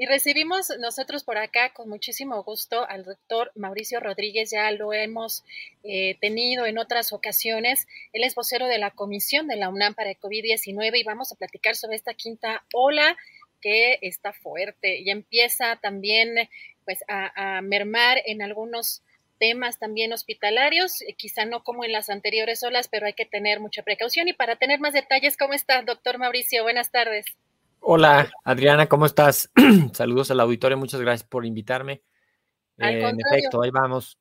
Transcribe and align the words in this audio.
Y 0.00 0.06
recibimos 0.06 0.70
nosotros 0.78 1.24
por 1.24 1.38
acá 1.38 1.72
con 1.72 1.88
muchísimo 1.88 2.40
gusto 2.44 2.88
al 2.88 3.04
doctor 3.04 3.50
Mauricio 3.56 3.98
Rodríguez, 3.98 4.52
ya 4.52 4.70
lo 4.70 4.92
hemos 4.92 5.44
eh, 5.82 6.16
tenido 6.20 6.66
en 6.66 6.78
otras 6.78 7.12
ocasiones. 7.12 7.88
Él 8.12 8.22
es 8.22 8.36
vocero 8.36 8.68
de 8.68 8.78
la 8.78 8.92
Comisión 8.92 9.48
de 9.48 9.56
la 9.56 9.68
UNAM 9.68 9.94
para 9.94 10.10
el 10.10 10.18
COVID-19 10.20 11.00
y 11.00 11.02
vamos 11.02 11.32
a 11.32 11.34
platicar 11.34 11.74
sobre 11.74 11.96
esta 11.96 12.14
quinta 12.14 12.64
ola 12.72 13.16
que 13.60 13.98
está 14.02 14.32
fuerte 14.32 15.00
y 15.00 15.10
empieza 15.10 15.74
también 15.82 16.48
pues 16.84 17.00
a, 17.08 17.56
a 17.56 17.60
mermar 17.60 18.22
en 18.24 18.40
algunos 18.40 19.02
temas 19.40 19.80
también 19.80 20.12
hospitalarios, 20.12 21.02
eh, 21.02 21.14
quizá 21.16 21.44
no 21.44 21.64
como 21.64 21.84
en 21.84 21.90
las 21.90 22.08
anteriores 22.08 22.62
olas, 22.62 22.86
pero 22.86 23.06
hay 23.06 23.14
que 23.14 23.26
tener 23.26 23.58
mucha 23.58 23.82
precaución. 23.82 24.28
Y 24.28 24.32
para 24.32 24.54
tener 24.54 24.78
más 24.78 24.92
detalles, 24.92 25.36
¿cómo 25.36 25.54
está, 25.54 25.82
doctor 25.82 26.18
Mauricio? 26.18 26.62
Buenas 26.62 26.92
tardes. 26.92 27.26
Hola, 27.90 28.30
Adriana, 28.44 28.86
¿cómo 28.86 29.06
estás? 29.06 29.50
Saludos 29.94 30.30
al 30.30 30.40
auditorio, 30.40 30.76
muchas 30.76 31.00
gracias 31.00 31.26
por 31.26 31.46
invitarme. 31.46 32.02
Eh, 32.76 33.00
en 33.00 33.18
efecto, 33.18 33.62
ahí 33.62 33.70
vamos. 33.70 34.18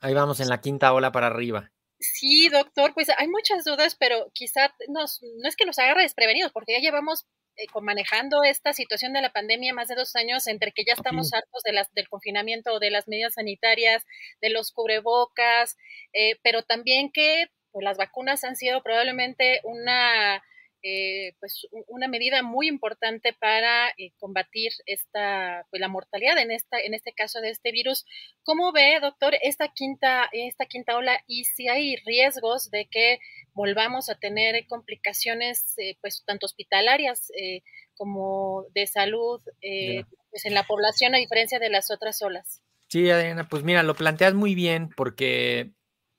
Ahí 0.00 0.12
vamos 0.12 0.40
en 0.40 0.50
la 0.50 0.60
quinta 0.60 0.92
ola 0.92 1.10
para 1.10 1.28
arriba. 1.28 1.70
Sí, 1.98 2.50
doctor, 2.50 2.92
pues 2.92 3.08
hay 3.16 3.28
muchas 3.28 3.64
dudas, 3.64 3.96
pero 3.98 4.30
quizá 4.34 4.74
nos, 4.88 5.22
no 5.22 5.48
es 5.48 5.56
que 5.56 5.64
nos 5.64 5.78
agarre 5.78 6.02
desprevenidos, 6.02 6.52
porque 6.52 6.74
ya 6.74 6.80
llevamos 6.80 7.24
eh, 7.56 7.66
con- 7.72 7.86
manejando 7.86 8.44
esta 8.44 8.74
situación 8.74 9.14
de 9.14 9.22
la 9.22 9.32
pandemia 9.32 9.72
más 9.72 9.88
de 9.88 9.94
dos 9.94 10.14
años, 10.14 10.46
entre 10.46 10.72
que 10.72 10.84
ya 10.84 10.92
estamos 10.92 11.32
hartos 11.32 11.62
de 11.64 11.72
las, 11.72 11.90
del 11.94 12.10
confinamiento, 12.10 12.78
de 12.78 12.90
las 12.90 13.08
medidas 13.08 13.32
sanitarias, 13.36 14.04
de 14.42 14.50
los 14.50 14.70
cubrebocas, 14.70 15.78
eh, 16.12 16.38
pero 16.42 16.62
también 16.62 17.10
que 17.10 17.46
pues, 17.70 17.84
las 17.84 17.96
vacunas 17.96 18.44
han 18.44 18.56
sido 18.56 18.82
probablemente 18.82 19.62
una, 19.64 20.42
eh, 20.84 21.34
pues, 21.38 21.66
una 21.86 22.08
medida 22.08 22.42
muy 22.42 22.66
importante 22.66 23.32
para 23.32 23.90
eh, 23.90 24.10
combatir 24.18 24.72
esta, 24.86 25.64
pues, 25.70 25.80
la 25.80 25.86
mortalidad 25.86 26.38
en, 26.38 26.50
esta, 26.50 26.80
en 26.80 26.94
este 26.94 27.12
caso 27.12 27.40
de 27.40 27.50
este 27.50 27.70
virus. 27.70 28.04
¿Cómo 28.42 28.72
ve, 28.72 28.98
doctor, 29.00 29.34
esta 29.42 29.68
quinta, 29.68 30.28
esta 30.32 30.66
quinta 30.66 30.96
ola 30.96 31.22
y 31.28 31.44
si 31.44 31.68
hay 31.68 31.96
riesgos 32.04 32.70
de 32.70 32.88
que 32.90 33.20
volvamos 33.54 34.08
a 34.08 34.16
tener 34.16 34.66
complicaciones, 34.66 35.74
eh, 35.78 35.96
pues 36.00 36.24
tanto 36.26 36.46
hospitalarias 36.46 37.30
eh, 37.36 37.62
como 37.94 38.64
de 38.74 38.88
salud, 38.88 39.40
pues 40.30 40.44
en 40.44 40.54
la 40.54 40.64
población 40.64 41.14
a 41.14 41.18
diferencia 41.18 41.60
de 41.60 41.70
las 41.70 41.92
otras 41.92 42.20
olas? 42.22 42.60
Sí, 42.88 43.08
Adriana, 43.08 43.46
pues 43.48 43.62
mira, 43.62 43.84
lo 43.84 43.94
planteas 43.94 44.34
muy 44.34 44.54
bien 44.56 44.88
porque, 44.96 45.70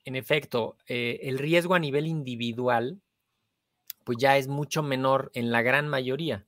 en 0.04 0.16
efecto, 0.16 0.78
el 0.86 1.38
riesgo 1.38 1.74
a 1.74 1.78
nivel 1.78 2.06
individual, 2.06 3.02
pues 4.04 4.18
ya 4.18 4.36
es 4.36 4.48
mucho 4.48 4.82
menor 4.82 5.30
en 5.34 5.50
la 5.50 5.62
gran 5.62 5.88
mayoría. 5.88 6.46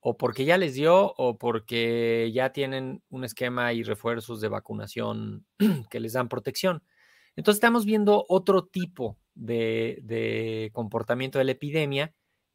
O 0.00 0.16
porque 0.16 0.44
ya 0.44 0.56
les 0.58 0.74
dio 0.74 1.12
o 1.16 1.38
porque 1.38 2.30
ya 2.32 2.52
tienen 2.52 3.02
un 3.10 3.24
esquema 3.24 3.72
y 3.72 3.82
refuerzos 3.82 4.40
de 4.40 4.48
vacunación 4.48 5.46
que 5.90 6.00
les 6.00 6.14
dan 6.14 6.28
protección. 6.28 6.82
Entonces 7.36 7.58
estamos 7.58 7.84
viendo 7.84 8.24
otro 8.28 8.66
tipo 8.66 9.18
de, 9.34 10.70
comportamiento 10.72 11.38
de 11.38 11.44
la 11.44 11.52
epidemia 11.52 12.14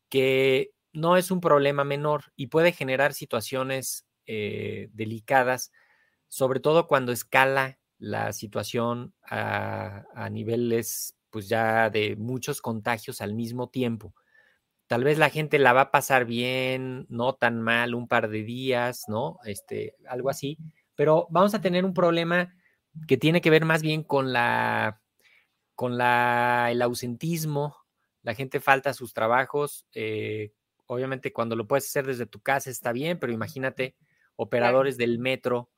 que 0.09 0.71
no 0.93 1.17
es 1.17 1.31
un 1.31 1.41
problema 1.41 1.83
menor 1.83 2.25
y 2.35 2.47
puede 2.47 2.71
generar 2.71 3.13
situaciones 3.13 4.05
eh, 4.25 4.89
delicadas, 4.93 5.71
sobre 6.27 6.59
todo 6.59 6.87
cuando 6.87 7.11
escala 7.11 7.79
la 7.97 8.33
situación 8.33 9.13
a, 9.29 10.05
a 10.13 10.29
niveles 10.29 11.15
pues 11.29 11.49
ya 11.49 11.89
de 11.89 12.15
muchos 12.15 12.61
contagios 12.61 13.21
al 13.21 13.33
mismo 13.33 13.69
tiempo. 13.69 14.13
Tal 14.87 15.03
vez 15.03 15.17
la 15.17 15.29
gente 15.29 15.57
la 15.57 15.73
va 15.73 15.81
a 15.81 15.91
pasar 15.91 16.25
bien, 16.25 17.07
no 17.09 17.33
tan 17.33 17.61
mal, 17.61 17.95
un 17.95 18.07
par 18.07 18.29
de 18.29 18.43
días, 18.43 19.05
¿no? 19.07 19.39
Este, 19.45 19.95
algo 20.07 20.29
así, 20.29 20.57
pero 20.95 21.27
vamos 21.29 21.55
a 21.55 21.61
tener 21.61 21.85
un 21.85 21.93
problema 21.93 22.53
que 23.07 23.17
tiene 23.17 23.41
que 23.41 23.49
ver 23.49 23.65
más 23.65 23.81
bien 23.81 24.03
con 24.03 24.31
la 24.31 25.01
con 25.73 25.97
la, 25.97 26.69
el 26.71 26.81
ausentismo, 26.81 27.75
la 28.23 28.33
gente 28.33 28.61
falta 28.61 28.91
a 28.91 28.93
sus 28.93 29.13
trabajos, 29.13 29.85
eh, 29.93 30.53
obviamente 30.87 31.33
cuando 31.33 31.55
lo 31.57 31.67
puedes 31.67 31.85
hacer 31.85 32.05
desde 32.05 32.25
tu 32.25 32.39
casa 32.39 32.69
está 32.69 32.93
bien, 32.93 33.19
pero 33.19 33.33
imagínate 33.33 33.95
operadores 34.37 34.97
del 34.97 35.19
metro 35.19 35.69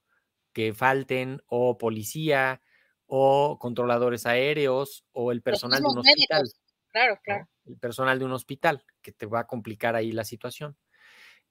que 0.53 0.73
falten 0.73 1.41
o 1.47 1.77
policía 1.77 2.61
o 3.07 3.57
controladores 3.59 4.25
aéreos 4.25 5.05
o 5.13 5.31
el 5.31 5.41
personal 5.41 5.81
de 5.81 5.87
un 5.87 5.97
hospital. 5.99 6.43
médicos. 6.43 6.61
Claro, 6.97 7.13
¿no? 7.15 7.21
claro. 7.21 7.47
El 7.65 7.77
personal 7.77 8.17
de 8.17 8.25
un 8.25 8.31
hospital, 8.31 8.83
que 9.01 9.11
te 9.11 9.25
va 9.25 9.41
a 9.41 9.47
complicar 9.47 9.95
ahí 9.95 10.11
la 10.11 10.23
situación. 10.23 10.75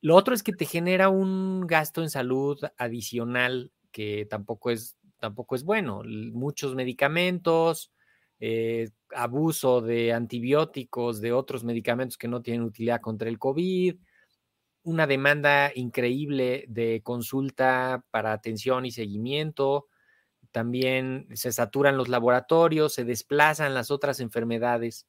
Lo 0.01 0.17
otro 0.17 0.35
es 0.35 0.43
que 0.43 0.53
te 0.53 0.67
genera 0.67 1.09
un 1.09 1.67
gasto 1.67 2.03
en 2.03 2.11
salud 2.11 2.59
adicional 2.77 3.73
que 3.93 4.27
tampoco 4.29 4.71
es, 4.71 4.99
tampoco 5.21 5.55
es 5.55 5.65
bueno. 5.65 6.03
Muchos 6.05 6.75
medicamentos, 6.75 7.93
eh, 8.41 8.91
abuso 9.15 9.81
de 9.81 10.13
antibióticos, 10.13 11.21
de 11.21 11.33
otros 11.33 11.65
medicamentos 11.65 12.19
que 12.19 12.29
no 12.29 12.43
tienen 12.43 12.63
utilidad 12.63 13.01
contra 13.01 13.29
el 13.29 13.39
COVID, 13.39 13.97
una 14.83 15.07
demanda 15.07 15.73
increíble 15.75 16.65
de 16.69 17.03
consulta 17.03 18.05
para 18.11 18.33
atención 18.33 18.85
y 18.85 18.91
seguimiento. 18.91 19.87
También 20.51 21.29
se 21.35 21.53
saturan 21.53 21.97
los 21.97 22.09
laboratorios, 22.09 22.95
se 22.95 23.05
desplazan 23.05 23.75
las 23.75 23.91
otras 23.91 24.21
enfermedades 24.21 25.07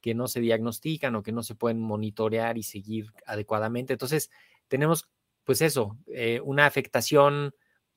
que 0.00 0.14
no 0.14 0.28
se 0.28 0.40
diagnostican 0.40 1.14
o 1.16 1.22
que 1.22 1.32
no 1.32 1.42
se 1.42 1.54
pueden 1.54 1.80
monitorear 1.80 2.58
y 2.58 2.62
seguir 2.62 3.12
adecuadamente. 3.26 3.92
Entonces, 3.94 4.30
tenemos, 4.68 5.08
pues 5.44 5.60
eso, 5.62 5.96
eh, 6.06 6.40
una 6.44 6.66
afectación 6.66 7.54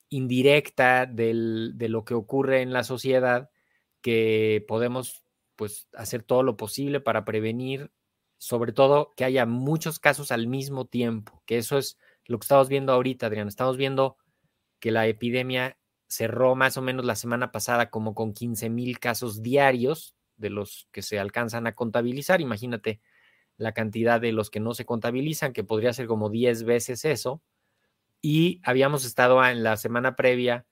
indirecta 0.09 1.05
del- 1.05 1.73
de 1.75 1.89
lo 1.89 2.03
que 2.05 2.13
ocurre 2.13 2.61
en 2.61 2.73
la 2.73 2.83
sociedad 2.83 3.49
que 4.01 4.65
podemos, 4.67 5.23
pues, 5.55 5.87
hacer 5.93 6.23
todo 6.23 6.43
lo 6.43 6.57
posible 6.57 6.99
para 6.99 7.23
prevenir, 7.25 7.91
sobre 8.37 8.73
todo 8.73 9.13
que 9.15 9.23
haya 9.25 9.45
muchos 9.45 9.99
casos 9.99 10.31
al 10.31 10.47
mismo 10.47 10.85
tiempo, 10.85 11.41
que 11.45 11.57
eso 11.57 11.77
es 11.77 11.97
lo 12.25 12.39
que 12.39 12.45
estamos 12.45 12.69
viendo 12.69 12.91
ahorita, 12.93 13.27
Adrián. 13.27 13.47
Estamos 13.47 13.77
viendo 13.77 14.17
que 14.79 14.91
la 14.91 15.07
epidemia 15.07 15.77
cerró 16.07 16.55
más 16.55 16.77
o 16.77 16.81
menos 16.81 17.05
la 17.05 17.15
semana 17.15 17.51
pasada 17.51 17.89
como 17.89 18.15
con 18.15 18.33
15 18.33 18.69
mil 18.69 18.99
casos 18.99 19.41
diarios 19.41 20.15
de 20.41 20.49
los 20.49 20.87
que 20.91 21.01
se 21.01 21.19
alcanzan 21.19 21.67
a 21.67 21.75
contabilizar. 21.75 22.41
Imagínate 22.41 22.99
la 23.57 23.73
cantidad 23.73 24.19
de 24.19 24.33
los 24.33 24.49
que 24.49 24.59
no 24.59 24.73
se 24.73 24.85
contabilizan, 24.85 25.53
que 25.53 25.63
podría 25.63 25.93
ser 25.93 26.07
como 26.07 26.29
10 26.29 26.63
veces 26.63 27.05
eso. 27.05 27.41
Y 28.21 28.59
habíamos 28.63 29.05
estado 29.05 29.43
en 29.45 29.63
la 29.63 29.77
semana 29.77 30.15
previa 30.15 30.65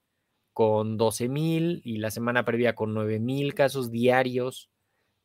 con 0.54 0.98
12 0.98 1.30
mil 1.30 1.82
y 1.86 2.00
la 2.00 2.12
semana 2.12 2.44
previa 2.44 2.76
con 2.76 2.94
9 2.94 3.20
mil 3.20 3.54
casos 3.54 3.92
diarios 3.92 4.70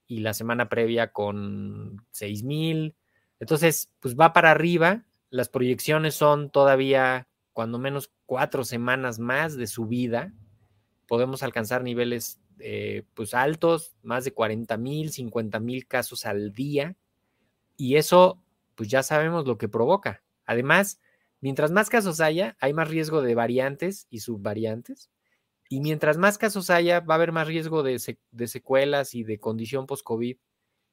y 0.07 0.21
la 0.21 0.35
semana 0.35 0.69
previa 0.69 1.13
con 1.13 2.07
6 2.13 2.45
mil. 2.45 2.95
Entonces, 3.41 3.91
pues 4.01 4.15
va 4.15 4.33
para 4.33 4.51
arriba. 4.53 5.05
Las 5.31 5.49
proyecciones 5.49 6.15
son 6.15 6.51
todavía 6.51 7.27
cuando 7.55 7.79
menos 7.79 8.13
cuatro 8.27 8.65
semanas 8.65 9.19
más 9.19 9.57
de 9.57 9.67
su 9.69 9.87
vida, 9.87 10.35
podemos 11.07 11.43
alcanzar 11.43 11.83
niveles 11.83 12.41
eh, 12.59 13.05
pues 13.15 13.35
altos, 13.35 13.95
más 14.03 14.25
de 14.25 14.33
40 14.33 14.77
mil, 14.77 15.11
50 15.11 15.61
mil 15.61 15.87
casos 15.87 16.27
al 16.27 16.53
día. 16.53 16.97
Y 17.77 17.97
eso, 17.97 18.41
pues 18.75 18.89
ya 18.89 19.03
sabemos 19.03 19.47
lo 19.47 19.59
que 19.59 19.69
provoca. 19.69 20.23
Además, 20.47 21.01
mientras 21.41 21.71
más 21.73 21.91
casos 21.91 22.21
haya, 22.21 22.57
hay 22.61 22.73
más 22.73 22.89
riesgo 22.89 23.23
de 23.23 23.35
variantes 23.35 24.07
y 24.11 24.21
subvariantes. 24.21 25.11
Y 25.69 25.81
mientras 25.81 26.19
más 26.19 26.39
casos 26.39 26.71
haya, 26.71 27.01
va 27.01 27.15
a 27.15 27.17
haber 27.17 27.33
más 27.33 27.47
riesgo 27.47 27.83
de, 27.83 28.01
de 28.31 28.49
secuelas 28.49 29.15
y 29.15 29.25
de 29.25 29.39
condición 29.39 29.87
post-COVID, 29.87 30.37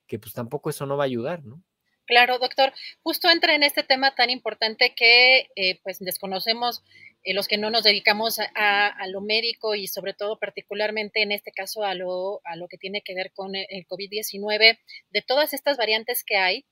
que 0.08 0.20
pues 0.20 0.34
tampoco 0.34 0.70
eso 0.70 0.86
no 0.86 0.98
va 0.98 1.04
a 1.04 1.06
ayudar, 1.06 1.44
¿no? 1.46 1.62
Claro, 2.06 2.40
doctor. 2.40 2.74
Justo 3.04 3.30
entra 3.30 3.56
en 3.56 3.64
este 3.64 3.84
tema 3.84 4.16
tan 4.16 4.30
importante 4.30 4.94
que 4.96 5.50
eh, 5.56 5.80
pues 5.84 6.00
desconocemos 6.00 6.84
eh, 7.24 7.34
los 7.34 7.48
que 7.48 7.58
no 7.58 7.70
nos 7.70 7.84
dedicamos 7.84 8.40
a, 8.40 9.08
lo 9.08 9.22
médico 9.22 9.76
y 9.76 9.88
sobre 9.88 10.14
todo 10.14 10.40
particularmente 10.40 11.22
en 11.22 11.32
este 11.32 11.52
caso 11.52 11.84
a 11.84 11.94
lo, 11.94 12.42
a 12.44 12.56
lo 12.56 12.68
que 12.68 12.78
tiene 12.78 13.02
que 13.02 13.14
ver 13.14 13.32
con 13.34 13.56
el 13.56 13.86
COVID-19, 13.88 14.80
de 15.10 15.22
todas 15.22 15.54
estas 15.54 15.78
variantes 15.78 16.24
que 16.24 16.38
hay. 16.38 16.66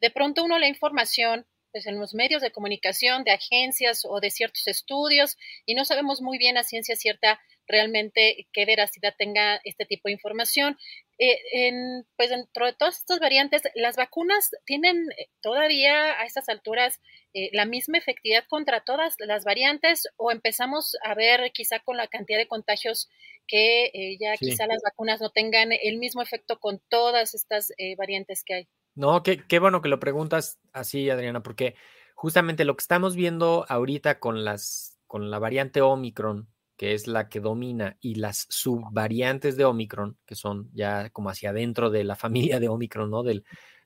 De 0.00 0.10
pronto 0.10 0.44
uno 0.44 0.58
la 0.58 0.68
información 0.68 1.46
pues 1.70 1.86
en 1.86 1.98
los 1.98 2.12
medios 2.12 2.42
de 2.42 2.52
comunicación 2.52 3.24
de 3.24 3.30
agencias 3.30 4.04
o 4.04 4.20
de 4.20 4.30
ciertos 4.30 4.68
estudios 4.68 5.38
y 5.64 5.74
no 5.74 5.84
sabemos 5.86 6.20
muy 6.20 6.36
bien 6.36 6.58
a 6.58 6.64
ciencia 6.64 6.96
cierta 6.96 7.40
realmente 7.72 8.46
qué 8.52 8.64
veracidad 8.66 9.14
tenga 9.18 9.60
este 9.64 9.86
tipo 9.86 10.08
de 10.08 10.12
información. 10.12 10.78
Eh, 11.18 11.38
en, 11.52 12.06
pues 12.16 12.30
dentro 12.30 12.66
de 12.66 12.72
todas 12.74 12.98
estas 12.98 13.18
variantes, 13.18 13.62
las 13.74 13.96
vacunas 13.96 14.50
tienen 14.64 14.96
eh, 15.18 15.28
todavía 15.40 16.20
a 16.20 16.24
estas 16.24 16.48
alturas 16.48 17.00
eh, 17.34 17.48
la 17.52 17.64
misma 17.64 17.98
efectividad 17.98 18.44
contra 18.48 18.84
todas 18.84 19.14
las 19.18 19.44
variantes 19.44 20.08
o 20.16 20.30
empezamos 20.30 20.96
a 21.04 21.14
ver 21.14 21.50
quizá 21.52 21.80
con 21.80 21.96
la 21.96 22.06
cantidad 22.06 22.38
de 22.38 22.48
contagios 22.48 23.08
que 23.48 24.16
ya 24.20 24.36
quizá 24.36 24.66
las 24.66 24.80
vacunas 24.82 25.20
no 25.20 25.30
tengan 25.30 25.72
el 25.72 25.98
mismo 25.98 26.22
efecto 26.22 26.58
con 26.60 26.80
todas 26.88 27.34
estas 27.34 27.72
variantes 27.98 28.44
que 28.44 28.54
hay. 28.54 28.68
No, 28.94 29.22
qué, 29.22 29.42
qué 29.46 29.58
bueno 29.58 29.82
que 29.82 29.88
lo 29.88 29.98
preguntas 29.98 30.60
así, 30.72 31.10
Adriana, 31.10 31.42
porque 31.42 31.74
justamente 32.14 32.64
lo 32.64 32.76
que 32.76 32.82
estamos 32.82 33.16
viendo 33.16 33.66
ahorita 33.68 34.20
con 34.20 34.44
las 34.44 34.92
con 35.12 35.30
la 35.30 35.38
variante 35.38 35.82
Omicron 35.82 36.48
que 36.76 36.94
es 36.94 37.06
la 37.06 37.28
que 37.28 37.40
domina, 37.40 37.96
y 38.00 38.16
las 38.16 38.46
subvariantes 38.48 39.56
de 39.56 39.64
Omicron, 39.64 40.18
que 40.26 40.34
son 40.34 40.70
ya 40.72 41.10
como 41.10 41.30
hacia 41.30 41.50
adentro 41.50 41.90
de 41.90 42.04
la 42.04 42.16
familia 42.16 42.60
de 42.60 42.68
Omicron, 42.68 43.10
¿no? 43.10 43.22
De 43.22 43.42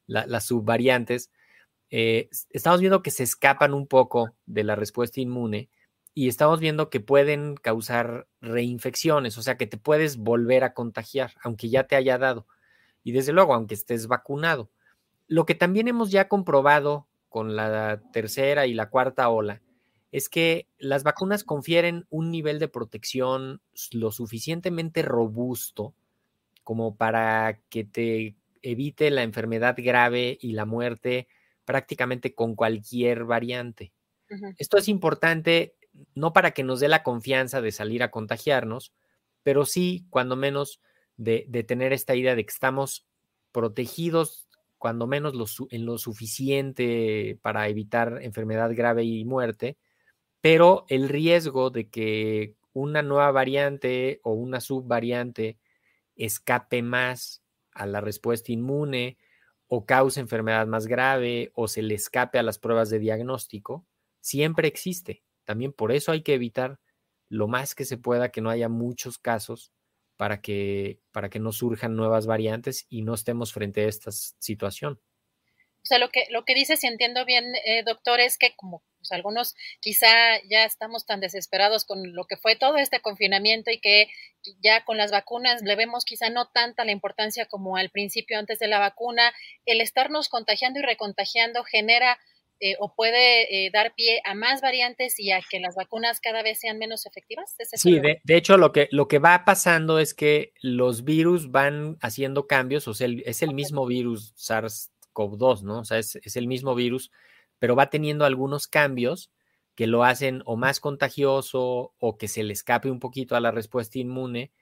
las 0.06 0.47
subvariantes, 0.47 1.31
eh, 1.91 2.29
estamos 2.50 2.81
viendo 2.81 3.03
que 3.03 3.11
se 3.11 3.23
escapan 3.23 3.75
un 3.75 3.87
poco 3.87 4.35
de 4.47 4.65
la 4.65 4.77
respuesta 4.77 5.21
inmune 5.21 5.71
y 6.15 6.29
estamos 6.29 6.61
viendo 6.61 6.91
que 6.91 7.00
pueden 7.00 7.56
causar 7.56 8.27
reinfecciones, 8.41 9.37
o 9.38 9.43
sea, 9.43 9.56
que 9.56 9.67
te 9.67 9.77
puedes 9.77 10.17
volver 10.17 10.65
a 10.65 10.73
contagiar, 10.73 11.33
aunque 11.43 11.69
ya 11.69 11.87
te 11.87 11.97
haya 11.97 12.19
dado. 12.19 12.47
Y 13.05 13.12
desde 13.12 13.33
luego, 13.33 13.55
aunque 13.55 13.75
estés 13.75 14.06
vacunado. 14.06 14.71
Lo 15.29 15.44
que 15.44 15.55
también 15.55 15.88
hemos 15.88 16.11
ya 16.11 16.29
comprobado 16.29 17.09
con 17.29 17.55
la 17.55 18.00
tercera 18.12 18.67
y 18.67 18.75
la 18.75 18.88
cuarta 18.88 19.29
ola 19.29 19.61
es 20.12 20.29
que 20.29 20.69
las 20.79 21.03
vacunas 21.03 21.44
confieren 21.44 22.06
un 22.11 22.31
nivel 22.31 22.58
de 22.58 22.69
protección 22.69 23.61
lo 23.93 24.12
suficientemente 24.12 25.03
robusto 25.03 25.94
como 26.62 26.97
para 26.97 27.61
que 27.69 27.85
te 27.85 28.37
evite 28.62 29.11
la 29.11 29.23
enfermedad 29.23 29.76
grave 29.79 30.38
y 30.41 30.53
la 30.53 30.64
muerte 30.64 31.29
prácticamente 31.64 32.35
con 32.35 32.55
cualquier 32.55 33.25
variante. 33.25 33.93
Esto 34.58 34.76
es 34.76 34.88
importante 34.88 35.76
no 36.14 36.32
para 36.32 36.50
que 36.52 36.64
nos 36.64 36.81
dé 36.81 36.88
la 36.88 37.02
confianza 37.02 37.61
de 37.61 37.73
salir 37.73 38.02
a 38.02 38.11
contagiarnos, 38.11 38.93
pero 39.43 39.64
sí, 39.64 40.06
cuando 40.11 40.37
menos, 40.37 40.81
de, 41.17 41.47
tener 41.67 41.93
esta 41.93 42.14
idea 42.14 42.35
de 42.35 42.44
que 42.44 42.52
estamos 42.52 43.06
protegidos, 43.52 44.49
cuando 44.79 45.06
menos 45.06 45.35
en 45.70 45.87
lo 45.87 45.99
suficiente 45.99 47.38
para 47.43 47.69
evitar 47.69 48.19
enfermedad 48.23 48.70
grave 48.75 49.05
y 49.05 49.25
muerte, 49.25 49.79
pero 50.49 50.85
el 50.89 51.09
riesgo 51.09 51.71
de 51.71 51.91
que 51.91 52.55
una 52.73 53.03
nueva 53.03 53.33
variante 53.33 54.21
o 54.23 54.33
una 54.33 54.61
subvariante 54.61 55.59
escape 56.15 56.83
más 56.83 57.43
a 57.73 57.85
la 57.85 58.01
respuesta 58.01 58.53
inmune 58.53 59.19
o 59.67 59.85
cause 59.85 60.21
enfermedad 60.21 60.69
más 60.69 60.87
grave 60.87 61.51
o 61.57 61.67
se 61.67 61.83
le 61.83 61.97
escape 61.97 62.39
a 62.39 62.45
las 62.45 62.61
pruebas 62.61 62.91
de 62.91 63.01
diagnóstico, 63.01 63.89
siempre 64.21 64.69
existe. 64.69 65.25
También 65.43 65.73
por 65.73 65.91
eso 65.91 66.13
hay 66.13 66.23
que 66.23 66.35
evitar 66.35 66.79
lo 67.29 67.49
más 67.49 67.75
que 67.75 67.85
se 67.85 67.99
pueda 67.99 68.31
que 68.31 68.41
no 68.41 68.49
haya 68.49 68.69
muchos 68.69 69.19
casos 69.19 69.73
para 70.17 70.41
que, 70.41 71.01
para 71.11 71.29
que 71.29 71.41
no 71.41 71.51
surjan 71.51 71.97
nuevas 71.97 72.27
variantes 72.27 72.87
y 72.89 73.03
no 73.03 73.15
estemos 73.15 73.53
frente 73.53 73.81
a 73.81 73.89
esta 73.89 74.13
situación. 74.13 75.01
O 75.83 75.89
sea, 75.89 75.99
lo 75.99 76.09
que, 76.09 76.27
lo 76.31 76.45
que 76.45 76.55
dice, 76.55 76.77
si 76.77 76.87
entiendo 76.87 77.25
bien, 77.25 77.55
eh, 77.65 77.83
doctor, 77.85 78.21
es 78.21 78.39
que 78.39 78.55
como 78.57 78.85
pues, 79.08 79.17
algunos 79.17 79.55
quizá 79.81 80.08
ya 80.49 80.64
estamos 80.64 81.06
tan 81.06 81.20
desesperados 81.20 81.85
con 81.85 82.14
lo 82.14 82.25
que 82.25 82.37
fue 82.37 82.56
todo 82.56 82.76
este 82.76 83.00
confinamiento 83.00 83.70
y 83.70 83.81
que 83.81 84.08
ya 84.62 84.85
con 84.85 84.97
las 84.97 85.11
vacunas 85.11 85.62
le 85.62 85.76
vemos 85.76 86.05
quizá 86.05 86.31
no 86.31 86.49
tanta 86.49 86.85
la 86.85 86.93
importancia 86.93 87.47
como 87.47 87.76
al 87.76 87.91
principio 87.91 88.38
antes 88.38 88.58
de 88.58 88.69
la 88.69 88.79
vacuna, 88.79 89.32
el 89.64 89.81
estarnos 89.81 90.29
contagiando 90.29 90.81
y 90.81 90.82
recontagiando 90.82 91.64
genera 91.64 92.19
eh, 92.58 92.75
o 92.79 92.94
puede 92.94 93.67
eh, 93.67 93.70
dar 93.70 93.94
pie 93.94 94.23
a 94.25 94.35
más 94.35 94.62
variantes 94.62 95.20
y 95.20 95.31
a 95.31 95.43
que 95.43 95.61
las 95.61 95.75
vacunas 95.75 96.20
cada 96.20 96.43
vez 96.43 96.59
sean 96.59 96.79
menos 96.79 97.05
efectivas? 97.05 97.55
sí, 97.75 98.00
de, 98.00 98.19
hecho 98.29 98.56
lo 98.56 98.73
que, 98.73 98.88
lo 98.93 99.09
que 99.09 99.19
va 99.19 99.44
pasando 99.44 99.99
es 99.99 100.14
que 100.14 100.55
los 100.62 101.05
virus 101.05 101.50
van 101.50 101.99
haciendo 102.00 102.47
cambios, 102.47 102.88
o 102.88 102.94
sea, 102.94 103.09
es 103.26 103.43
el 103.43 103.52
mismo 103.52 103.85
virus 103.85 104.32
SARS 104.37 104.91
SARS-CoV-2, 105.17 105.62
¿no? 105.62 105.81
O 105.81 105.85
sea, 105.85 105.99
es, 105.99 106.37
el 106.37 106.47
mismo 106.47 106.75
virus, 106.75 107.11
pero 107.58 107.76
va 107.76 107.91
teniendo 107.91 108.25
algunos 108.25 108.67
cambios 108.67 109.31
que 109.75 109.87
lo 109.87 110.05
hacen 110.05 110.43
o 110.47 110.56
más 110.56 110.81
contagioso 110.81 111.94
o 111.99 112.19
que 112.19 112.29
se 112.29 112.43
le 112.43 112.53
escape 112.53 112.91
un 112.91 112.99
poquito 112.99 113.37
a 113.37 113.41
la 113.41 113.50
respuesta 113.50 113.99
inmune. 113.99 114.53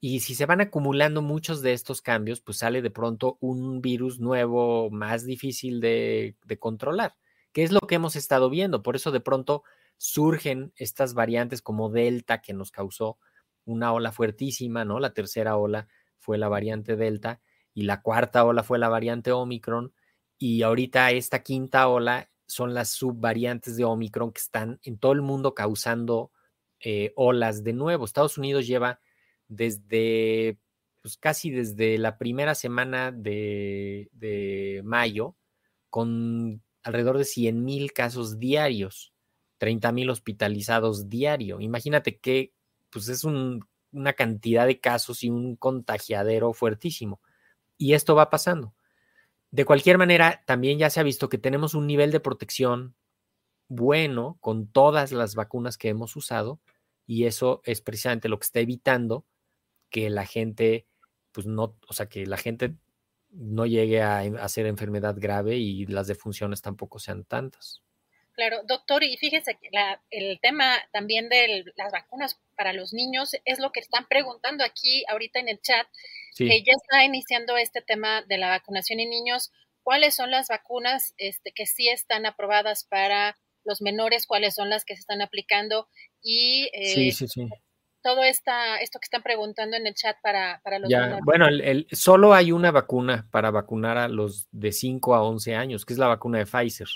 Y 0.00 0.20
si 0.20 0.34
se 0.34 0.46
van 0.46 0.60
acumulando 0.60 1.22
muchos 1.22 1.62
de 1.62 1.72
estos 1.72 2.02
cambios, 2.02 2.40
pues 2.40 2.58
sale 2.58 2.82
de 2.82 2.90
pronto 2.90 3.38
un 3.40 3.80
virus 3.80 4.20
nuevo 4.20 4.90
más 4.90 5.24
difícil 5.24 5.80
de, 5.80 6.36
de 6.44 6.58
controlar, 6.58 7.14
que 7.52 7.62
es 7.62 7.72
lo 7.72 7.80
que 7.80 7.94
hemos 7.94 8.16
estado 8.16 8.50
viendo. 8.50 8.82
Por 8.82 8.96
eso 8.96 9.12
de 9.12 9.20
pronto 9.20 9.62
surgen 9.96 10.72
estas 10.76 11.14
variantes 11.14 11.62
como 11.62 11.88
Delta 11.88 12.42
que 12.42 12.52
nos 12.52 12.70
causó 12.70 13.18
una 13.64 13.92
ola 13.92 14.12
fuertísima, 14.12 14.84
¿no? 14.84 15.00
La 15.00 15.14
tercera 15.14 15.56
ola 15.56 15.88
fue 16.18 16.36
la 16.36 16.48
variante 16.48 16.96
Delta 16.96 17.40
y 17.72 17.82
la 17.82 18.02
cuarta 18.02 18.44
ola 18.44 18.62
fue 18.62 18.78
la 18.78 18.88
variante 18.88 19.32
Omicron 19.32 19.94
y 20.38 20.62
ahorita 20.62 21.10
esta 21.12 21.42
quinta 21.42 21.88
ola 21.88 22.28
son 22.54 22.72
las 22.72 22.90
subvariantes 22.90 23.76
de 23.76 23.84
Omicron 23.84 24.32
que 24.32 24.40
están 24.40 24.78
en 24.84 24.96
todo 24.96 25.12
el 25.12 25.22
mundo 25.22 25.54
causando 25.54 26.30
eh, 26.78 27.12
olas 27.16 27.64
de 27.64 27.72
nuevo. 27.72 28.04
Estados 28.04 28.38
Unidos 28.38 28.66
lleva 28.66 29.00
desde, 29.48 30.58
pues 31.02 31.16
casi 31.16 31.50
desde 31.50 31.98
la 31.98 32.16
primera 32.16 32.54
semana 32.54 33.10
de, 33.10 34.08
de 34.12 34.82
mayo, 34.84 35.36
con 35.90 36.62
alrededor 36.84 37.18
de 37.18 37.24
100 37.24 37.64
mil 37.64 37.92
casos 37.92 38.38
diarios, 38.38 39.12
30 39.58 39.90
mil 39.90 40.10
hospitalizados 40.10 41.08
diario. 41.08 41.60
Imagínate 41.60 42.18
que 42.18 42.52
pues 42.90 43.08
es 43.08 43.24
una 43.24 44.12
cantidad 44.12 44.66
de 44.68 44.78
casos 44.78 45.24
y 45.24 45.28
un 45.28 45.56
contagiadero 45.56 46.52
fuertísimo. 46.52 47.20
Y 47.76 47.94
esto 47.94 48.14
va 48.14 48.30
pasando. 48.30 48.74
De 49.54 49.64
cualquier 49.64 49.98
manera, 49.98 50.42
también 50.46 50.80
ya 50.80 50.90
se 50.90 50.98
ha 50.98 51.04
visto 51.04 51.28
que 51.28 51.38
tenemos 51.38 51.74
un 51.74 51.86
nivel 51.86 52.10
de 52.10 52.18
protección 52.18 52.96
bueno 53.68 54.36
con 54.40 54.66
todas 54.66 55.12
las 55.12 55.36
vacunas 55.36 55.78
que 55.78 55.90
hemos 55.90 56.16
usado 56.16 56.60
y 57.06 57.26
eso 57.26 57.62
es 57.64 57.80
precisamente 57.80 58.28
lo 58.28 58.40
que 58.40 58.46
está 58.46 58.58
evitando 58.58 59.24
que 59.90 60.10
la 60.10 60.26
gente, 60.26 60.88
pues 61.30 61.46
no, 61.46 61.76
o 61.86 61.92
sea, 61.92 62.08
que 62.08 62.26
la 62.26 62.36
gente 62.36 62.74
no 63.30 63.64
llegue 63.64 64.02
a, 64.02 64.22
hacer 64.42 64.66
enfermedad 64.66 65.14
grave 65.16 65.56
y 65.56 65.86
las 65.86 66.08
defunciones 66.08 66.60
tampoco 66.60 66.98
sean 66.98 67.22
tantas. 67.22 67.83
Claro, 68.34 68.62
doctor, 68.64 69.04
y 69.04 69.16
fíjese 69.16 69.56
que 69.60 69.70
el 70.10 70.40
tema 70.40 70.76
también 70.92 71.28
de 71.28 71.64
las 71.76 71.92
vacunas 71.92 72.40
para 72.56 72.72
los 72.72 72.92
niños 72.92 73.36
es 73.44 73.60
lo 73.60 73.70
que 73.70 73.78
están 73.78 74.06
preguntando 74.08 74.64
aquí 74.64 75.04
ahorita 75.08 75.38
en 75.38 75.48
el 75.48 75.60
chat 75.60 75.86
que 76.36 76.64
ya 76.64 76.72
está 76.72 77.04
iniciando 77.04 77.56
este 77.56 77.80
tema 77.80 78.22
de 78.22 78.38
la 78.38 78.48
vacunación 78.48 78.98
en 78.98 79.10
niños. 79.10 79.52
¿Cuáles 79.84 80.16
son 80.16 80.32
las 80.32 80.48
vacunas 80.48 81.14
este, 81.16 81.52
que 81.52 81.66
sí 81.66 81.88
están 81.88 82.26
aprobadas 82.26 82.84
para 82.84 83.36
los 83.64 83.80
menores? 83.80 84.26
¿Cuáles 84.26 84.54
son 84.54 84.68
las 84.68 84.84
que 84.84 84.94
se 84.94 85.00
están 85.00 85.22
aplicando? 85.22 85.88
Y 86.20 86.70
eh, 86.72 87.12
todo 88.02 88.24
esta, 88.24 88.78
esto 88.78 88.98
que 88.98 89.06
están 89.06 89.22
preguntando 89.22 89.76
en 89.76 89.86
el 89.86 89.94
chat 89.94 90.16
para, 90.22 90.60
para 90.64 90.80
los 90.80 90.90
menores. 90.90 91.24
Bueno, 91.24 91.46
el, 91.46 91.86
solo 91.92 92.34
hay 92.34 92.50
una 92.50 92.72
vacuna 92.72 93.28
para 93.30 93.52
vacunar 93.52 93.96
a 93.96 94.08
los 94.08 94.48
de 94.50 94.72
5 94.72 95.14
a 95.14 95.22
11 95.22 95.54
años, 95.54 95.86
que 95.86 95.92
es 95.92 95.98
la 95.98 96.08
vacuna 96.08 96.38
de 96.38 96.46
Pfizer. 96.46 96.88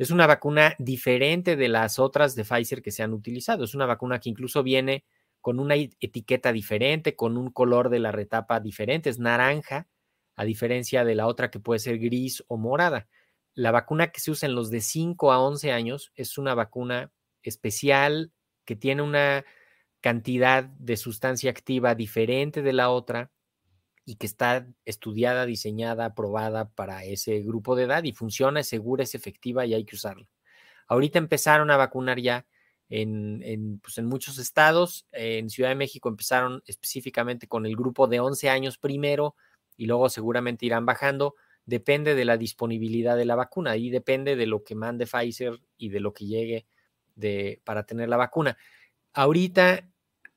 Es 0.00 0.10
una 0.10 0.26
vacuna 0.26 0.74
diferente 0.78 1.56
de 1.56 1.68
las 1.68 1.98
otras 1.98 2.34
de 2.34 2.42
Pfizer 2.42 2.80
que 2.80 2.90
se 2.90 3.02
han 3.02 3.12
utilizado. 3.12 3.64
Es 3.64 3.74
una 3.74 3.84
vacuna 3.84 4.18
que 4.18 4.30
incluso 4.30 4.62
viene 4.62 5.04
con 5.42 5.60
una 5.60 5.74
etiqueta 5.74 6.52
diferente, 6.52 7.14
con 7.14 7.36
un 7.36 7.50
color 7.50 7.90
de 7.90 7.98
la 7.98 8.10
retapa 8.10 8.60
diferente, 8.60 9.10
es 9.10 9.18
naranja, 9.18 9.88
a 10.36 10.44
diferencia 10.44 11.04
de 11.04 11.14
la 11.14 11.26
otra 11.26 11.50
que 11.50 11.60
puede 11.60 11.80
ser 11.80 11.98
gris 11.98 12.42
o 12.48 12.56
morada. 12.56 13.08
La 13.52 13.72
vacuna 13.72 14.10
que 14.10 14.20
se 14.20 14.30
usa 14.30 14.48
en 14.48 14.54
los 14.54 14.70
de 14.70 14.80
5 14.80 15.32
a 15.32 15.42
11 15.42 15.70
años 15.70 16.12
es 16.14 16.38
una 16.38 16.54
vacuna 16.54 17.12
especial 17.42 18.32
que 18.64 18.76
tiene 18.76 19.02
una 19.02 19.44
cantidad 20.00 20.64
de 20.64 20.96
sustancia 20.96 21.50
activa 21.50 21.94
diferente 21.94 22.62
de 22.62 22.72
la 22.72 22.88
otra 22.88 23.30
y 24.10 24.16
que 24.16 24.26
está 24.26 24.66
estudiada, 24.84 25.46
diseñada, 25.46 26.04
aprobada 26.04 26.68
para 26.70 27.04
ese 27.04 27.40
grupo 27.42 27.76
de 27.76 27.84
edad 27.84 28.02
y 28.02 28.12
funciona, 28.12 28.58
es 28.58 28.66
segura, 28.66 29.04
es 29.04 29.14
efectiva 29.14 29.64
y 29.66 29.74
hay 29.74 29.84
que 29.84 29.94
usarla. 29.94 30.26
Ahorita 30.88 31.18
empezaron 31.18 31.70
a 31.70 31.76
vacunar 31.76 32.18
ya 32.18 32.44
en, 32.88 33.78
pues 33.80 33.98
en 33.98 34.06
muchos 34.06 34.38
estados. 34.38 35.06
En 35.12 35.48
Ciudad 35.48 35.68
de 35.68 35.76
México 35.76 36.08
empezaron 36.08 36.60
específicamente 36.66 37.46
con 37.46 37.66
el 37.66 37.76
grupo 37.76 38.08
de 38.08 38.18
11 38.18 38.50
años 38.50 38.78
primero 38.78 39.36
y 39.76 39.86
luego 39.86 40.08
seguramente 40.08 40.66
irán 40.66 40.86
bajando. 40.86 41.36
Depende 41.64 42.16
de 42.16 42.24
la 42.24 42.36
disponibilidad 42.36 43.16
de 43.16 43.26
la 43.26 43.36
vacuna 43.36 43.76
y 43.76 43.90
depende 43.90 44.34
de 44.34 44.46
lo 44.46 44.64
que 44.64 44.74
mande 44.74 45.06
Pfizer 45.06 45.60
y 45.76 45.90
de 45.90 46.00
lo 46.00 46.12
que 46.12 46.26
llegue 46.26 46.66
de, 47.14 47.60
para 47.62 47.86
tener 47.86 48.08
la 48.08 48.16
vacuna. 48.16 48.58
Ahorita 49.12 49.88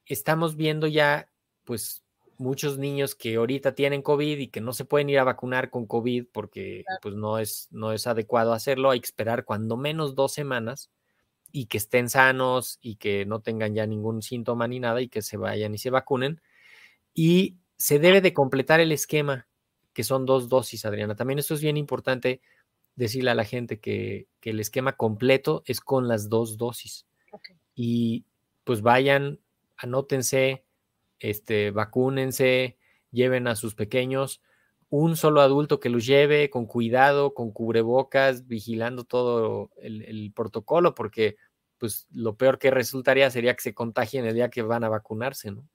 estamos 0.05 0.55
viendo 0.55 0.85
ya, 0.85 1.31
pues, 1.63 2.02
muchos 2.43 2.77
niños 2.77 3.15
que 3.15 3.35
ahorita 3.35 3.73
tienen 3.73 4.01
COVID 4.01 4.37
y 4.37 4.47
que 4.49 4.61
no 4.61 4.73
se 4.73 4.85
pueden 4.85 5.09
ir 5.09 5.17
a 5.19 5.23
vacunar 5.23 5.69
con 5.69 5.87
COVID 5.87 6.27
porque 6.31 6.83
pues 7.01 7.15
no 7.15 7.39
es, 7.39 7.69
no 7.71 7.93
es 7.93 8.05
adecuado 8.05 8.53
hacerlo. 8.53 8.91
Hay 8.91 8.99
que 8.99 9.05
esperar 9.05 9.45
cuando 9.45 9.77
menos 9.77 10.13
dos 10.13 10.33
semanas 10.33 10.91
y 11.51 11.67
que 11.67 11.77
estén 11.77 12.09
sanos 12.09 12.79
y 12.81 12.97
que 12.97 13.25
no 13.25 13.39
tengan 13.39 13.73
ya 13.73 13.87
ningún 13.87 14.21
síntoma 14.21 14.67
ni 14.67 14.79
nada 14.79 15.01
y 15.01 15.07
que 15.07 15.21
se 15.21 15.37
vayan 15.37 15.73
y 15.73 15.77
se 15.77 15.89
vacunen. 15.89 16.41
Y 17.13 17.55
se 17.77 17.99
debe 17.99 18.21
de 18.21 18.33
completar 18.33 18.79
el 18.79 18.91
esquema, 18.91 19.47
que 19.93 20.03
son 20.03 20.25
dos 20.25 20.49
dosis, 20.49 20.85
Adriana. 20.85 21.15
También 21.15 21.39
esto 21.39 21.53
es 21.53 21.61
bien 21.61 21.77
importante 21.77 22.41
decirle 22.95 23.31
a 23.31 23.35
la 23.35 23.45
gente 23.45 23.79
que, 23.79 24.27
el 24.41 24.59
esquema 24.59 24.93
completo 24.93 25.63
es 25.65 25.79
con 25.79 26.07
las 26.07 26.27
dos 26.27 26.57
dosis. 26.57 27.05
Y 27.75 28.25
pues 28.65 28.81
vayan, 28.81 29.39
anótense, 29.77 30.63
este, 31.23 31.71
vacúnense, 31.71 32.77
lleven 33.09 33.47
a 33.47 33.55
sus 33.55 33.75
pequeños 33.75 34.41
un 34.89 35.15
solo 35.15 35.41
adulto 35.41 35.79
que 35.79 35.89
los 35.89 36.05
lleve 36.05 36.49
con 36.49 36.67
cuidado, 36.67 37.33
con 37.33 37.51
cubrebocas, 37.51 38.45
vigilando 38.45 39.05
todo 39.05 39.71
el, 39.77 40.31
protocolo, 40.35 40.93
porque 40.93 41.37
pues 41.79 42.05
lo 42.11 42.35
peor 42.35 42.59
que 42.59 42.69
resultaría 42.69 43.31
sería 43.31 43.55
que 43.55 43.63
se 43.63 43.73
contagien 43.73 44.25
el 44.25 44.35
día 44.35 44.49
que 44.49 44.61
van 44.61 44.83
a 44.83 44.89
vacunarse, 44.89 45.49
¿no? 45.49 45.67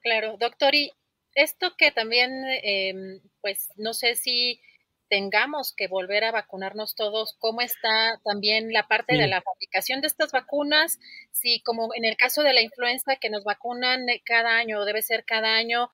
Claro, 0.00 0.36
doctor, 0.38 0.74
y 0.74 0.92
esto 1.34 1.74
que 1.76 1.90
también, 1.90 2.30
em, 2.62 3.20
pues 3.42 3.68
no 3.76 3.92
sé 3.92 4.14
si 4.14 4.60
tengamos 5.08 5.72
que 5.72 5.88
volver 5.88 6.24
a 6.24 6.32
vacunarnos 6.32 6.94
todos, 6.94 7.36
cómo 7.38 7.60
está 7.60 8.20
también 8.24 8.72
la 8.72 8.88
parte 8.88 9.16
de 9.16 9.28
la 9.28 9.42
fabricación 9.42 10.00
de 10.00 10.08
estas 10.08 10.32
vacunas, 10.32 10.98
si 11.32 11.60
como 11.60 11.90
en 11.94 12.04
el 12.04 12.16
caso 12.16 12.42
de 12.42 12.52
la 12.52 12.62
influenza 12.62 13.16
que 13.16 13.30
nos 13.30 13.44
vacunan 13.44 14.06
cada 14.24 14.56
año, 14.56 14.84
debe 14.84 15.02
ser 15.02 15.24
cada 15.24 15.54
año, 15.54 15.90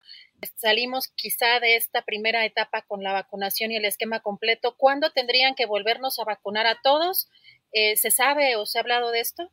salimos 0.56 1.08
quizá 1.14 1.60
de 1.60 1.76
esta 1.76 2.02
primera 2.02 2.44
etapa 2.44 2.82
con 2.82 3.02
la 3.02 3.12
vacunación 3.12 3.70
y 3.72 3.76
el 3.76 3.84
esquema 3.84 4.20
completo, 4.20 4.76
¿cuándo 4.76 5.10
tendrían 5.10 5.54
que 5.54 5.66
volvernos 5.66 6.18
a 6.18 6.24
vacunar 6.24 6.66
a 6.66 6.80
todos? 6.82 7.28
Eh, 7.72 7.96
¿Se 7.96 8.10
sabe 8.10 8.56
o 8.56 8.66
se 8.66 8.78
ha 8.78 8.82
hablado 8.82 9.10
de 9.10 9.20
esto? 9.20 9.50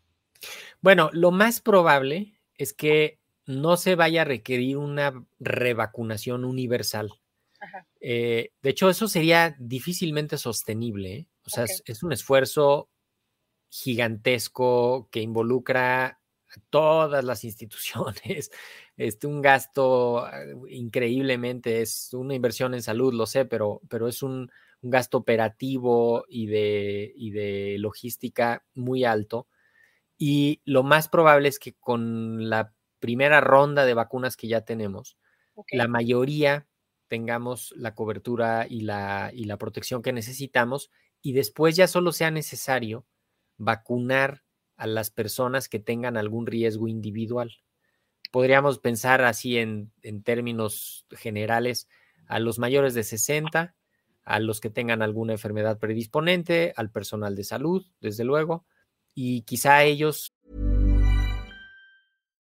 Bueno, 0.81 1.09
lo 1.13 1.31
más 1.31 1.61
probable 1.61 2.33
es 2.57 2.73
que 2.73 3.19
no 3.45 3.77
se 3.77 3.95
vaya 3.95 4.21
a 4.21 4.25
requerir 4.25 4.77
una 4.77 5.25
revacunación 5.39 6.45
universal. 6.45 7.18
Eh, 7.99 8.51
de 8.61 8.69
hecho, 8.69 8.89
eso 8.89 9.07
sería 9.07 9.55
difícilmente 9.59 10.37
sostenible. 10.37 11.13
¿eh? 11.13 11.27
O 11.45 11.49
sea, 11.49 11.65
es, 11.85 12.03
un 12.03 12.13
esfuerzo 12.13 12.89
gigantesco 13.69 15.09
que 15.11 15.21
involucra 15.21 16.05
a 16.05 16.19
todas 16.69 17.23
las 17.23 17.43
instituciones, 17.43 18.51
este, 18.97 19.27
un 19.27 19.41
gasto 19.41 20.19
ah, 20.19 20.41
increíblemente, 20.69 21.81
es 21.81 22.13
una 22.13 22.33
inversión 22.33 22.73
en 22.73 22.81
salud, 22.81 23.13
lo 23.13 23.25
sé, 23.25 23.45
pero, 23.45 23.81
pero 23.89 24.07
es 24.07 24.23
un, 24.23 24.49
gasto 24.81 25.17
operativo 25.17 26.23
y 26.29 26.47
de, 26.47 27.11
y 27.13 27.31
de 27.31 27.75
logística 27.79 28.63
muy 28.73 29.03
alto. 29.03 29.45
Y 30.17 30.61
lo 30.63 30.83
más 30.83 31.09
probable 31.09 31.49
es 31.49 31.59
que 31.59 31.73
con 31.73 32.49
la 32.49 32.73
primera 32.99 33.41
ronda 33.41 33.83
de 33.83 33.93
vacunas 33.93 34.37
que 34.37 34.47
ya 34.47 34.61
tenemos, 34.61 35.17
la 35.71 35.89
mayoría 35.89 36.68
tengamos 37.09 37.73
la 37.75 37.95
cobertura 37.95 38.67
y 38.69 38.81
la, 38.81 39.31
y 39.33 39.43
la 39.43 39.57
protección 39.57 40.01
que 40.01 40.13
necesitamos 40.13 40.91
y 41.21 41.33
después 41.33 41.75
ya 41.75 41.87
solo 41.87 42.13
sea 42.13 42.31
necesario 42.31 43.05
vacunar 43.57 44.43
a 44.77 44.87
las 44.87 45.09
personas 45.09 45.67
que 45.67 45.79
tengan 45.79 46.15
algún 46.15 46.47
riesgo 46.47 46.87
individual. 46.87 47.57
Podríamos 48.31 48.79
pensar 48.79 49.21
así 49.23 49.57
en, 49.57 49.91
en 50.01 50.23
términos 50.23 51.05
generales 51.11 51.89
a 52.27 52.39
los 52.39 52.59
mayores 52.59 52.93
de 52.93 53.03
60, 53.03 53.75
a 54.23 54.39
los 54.39 54.61
que 54.61 54.69
tengan 54.69 55.01
alguna 55.01 55.33
enfermedad 55.33 55.79
predisponente, 55.79 56.73
al 56.77 56.91
personal 56.91 57.35
de 57.35 57.43
salud, 57.43 57.85
desde 57.99 58.23
luego, 58.23 58.65
y 59.15 59.41
quizá 59.41 59.83
ellos. 59.83 60.33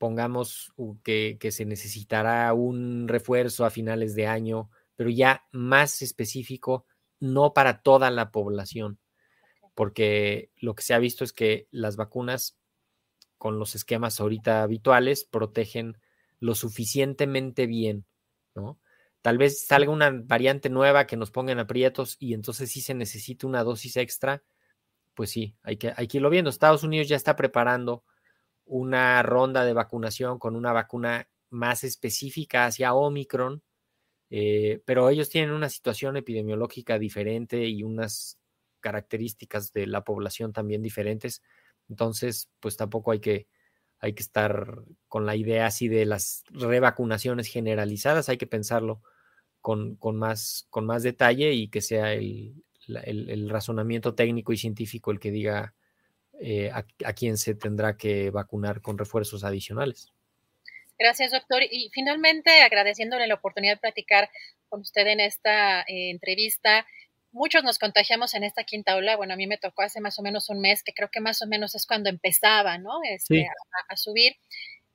Pongamos 0.00 0.72
que, 1.02 1.36
se 1.50 1.66
necesitará 1.66 2.54
un 2.54 3.06
refuerzo 3.06 3.66
a 3.66 3.70
finales 3.70 4.14
de 4.14 4.26
año, 4.26 4.70
pero 4.96 5.10
ya 5.10 5.44
más 5.52 6.00
específico, 6.00 6.86
no 7.20 7.52
para 7.52 7.82
toda 7.82 8.10
la 8.10 8.30
población, 8.30 8.98
porque 9.74 10.50
lo 10.56 10.74
que 10.74 10.82
se 10.82 10.94
ha 10.94 10.98
visto 10.98 11.22
es 11.22 11.34
que 11.34 11.68
las 11.70 11.96
vacunas 11.96 12.56
con 13.36 13.58
los 13.58 13.74
esquemas 13.74 14.18
ahorita 14.20 14.62
habituales 14.62 15.24
protegen 15.24 15.98
lo 16.38 16.54
suficientemente 16.54 17.66
bien, 17.66 18.06
¿no? 18.54 18.80
Tal 19.20 19.36
vez 19.36 19.66
salga 19.66 19.92
una 19.92 20.10
variante 20.10 20.70
nueva 20.70 21.06
que 21.06 21.18
nos 21.18 21.30
ponga 21.30 21.52
en 21.52 21.58
aprietos 21.58 22.16
y 22.18 22.32
entonces 22.32 22.70
si 22.70 22.80
se 22.80 22.94
necesita 22.94 23.46
una 23.46 23.64
dosis 23.64 23.98
extra, 23.98 24.42
pues 25.12 25.28
sí, 25.28 25.58
hay 25.62 25.76
que, 25.76 25.92
hay 25.94 26.08
que 26.08 26.16
irlo 26.16 26.30
viendo. 26.30 26.48
Estados 26.48 26.84
Unidos 26.84 27.06
ya 27.06 27.16
está 27.16 27.36
preparando 27.36 28.02
una 28.70 29.20
ronda 29.24 29.64
de 29.64 29.72
vacunación 29.72 30.38
con 30.38 30.54
una 30.54 30.72
vacuna 30.72 31.28
más 31.50 31.82
específica 31.82 32.66
hacia 32.66 32.94
Omicron, 32.94 33.64
eh, 34.30 34.80
pero 34.84 35.10
ellos 35.10 35.28
tienen 35.28 35.50
una 35.50 35.68
situación 35.68 36.16
epidemiológica 36.16 36.96
diferente 36.96 37.66
y 37.66 37.82
unas 37.82 38.38
características 38.78 39.72
de 39.72 39.88
la 39.88 40.04
población 40.04 40.52
también 40.52 40.82
diferentes. 40.82 41.42
Entonces, 41.88 42.48
pues 42.60 42.76
tampoco 42.76 43.10
hay 43.10 43.18
que, 43.18 43.48
hay 43.98 44.12
que 44.14 44.22
estar 44.22 44.82
con 45.08 45.26
la 45.26 45.34
idea 45.34 45.66
así 45.66 45.88
de 45.88 46.06
las 46.06 46.44
revacunaciones 46.50 47.48
generalizadas, 47.48 48.28
hay 48.28 48.38
que 48.38 48.46
pensarlo 48.46 49.02
con, 49.60 49.98
más, 50.14 50.68
con 50.70 50.86
más 50.86 51.02
detalle 51.02 51.54
y 51.54 51.68
que 51.68 51.80
sea 51.80 52.12
el, 52.12 52.54
razonamiento 53.48 54.14
técnico 54.14 54.52
y 54.52 54.58
científico 54.58 55.10
el 55.10 55.18
que 55.18 55.32
diga 55.32 55.74
eh, 56.42 56.70
a, 56.72 57.12
quién 57.12 57.36
se 57.36 57.54
tendrá 57.54 57.96
que 57.98 58.30
vacunar 58.30 58.80
con 58.80 58.96
refuerzos 58.96 59.44
adicionales. 59.44 60.08
Gracias, 60.98 61.32
doctor. 61.32 61.62
Y 61.62 61.90
finalmente, 61.92 62.62
agradeciéndole 62.62 63.26
la 63.26 63.34
oportunidad 63.34 63.74
de 63.74 63.80
platicar 63.80 64.30
con 64.68 64.80
usted 64.80 65.06
en 65.06 65.20
esta 65.20 65.82
eh, 65.82 66.10
entrevista. 66.10 66.86
Muchos 67.32 67.62
nos 67.62 67.78
contagiamos 67.78 68.34
en 68.34 68.44
esta 68.44 68.64
quinta 68.64 68.96
ola. 68.96 69.16
Bueno, 69.16 69.34
a 69.34 69.36
mí 69.36 69.46
me 69.46 69.58
tocó 69.58 69.82
hace 69.82 70.00
más 70.00 70.18
o 70.18 70.22
menos 70.22 70.48
un 70.48 70.60
mes, 70.60 70.82
que 70.82 70.94
creo 70.94 71.10
que 71.10 71.20
más 71.20 71.42
o 71.42 71.46
menos 71.46 71.74
es 71.74 71.86
cuando 71.86 72.08
empezaba, 72.08 72.78
¿no? 72.78 73.00
Este, 73.08 73.46
a, 73.88 73.96
subir. 73.96 74.36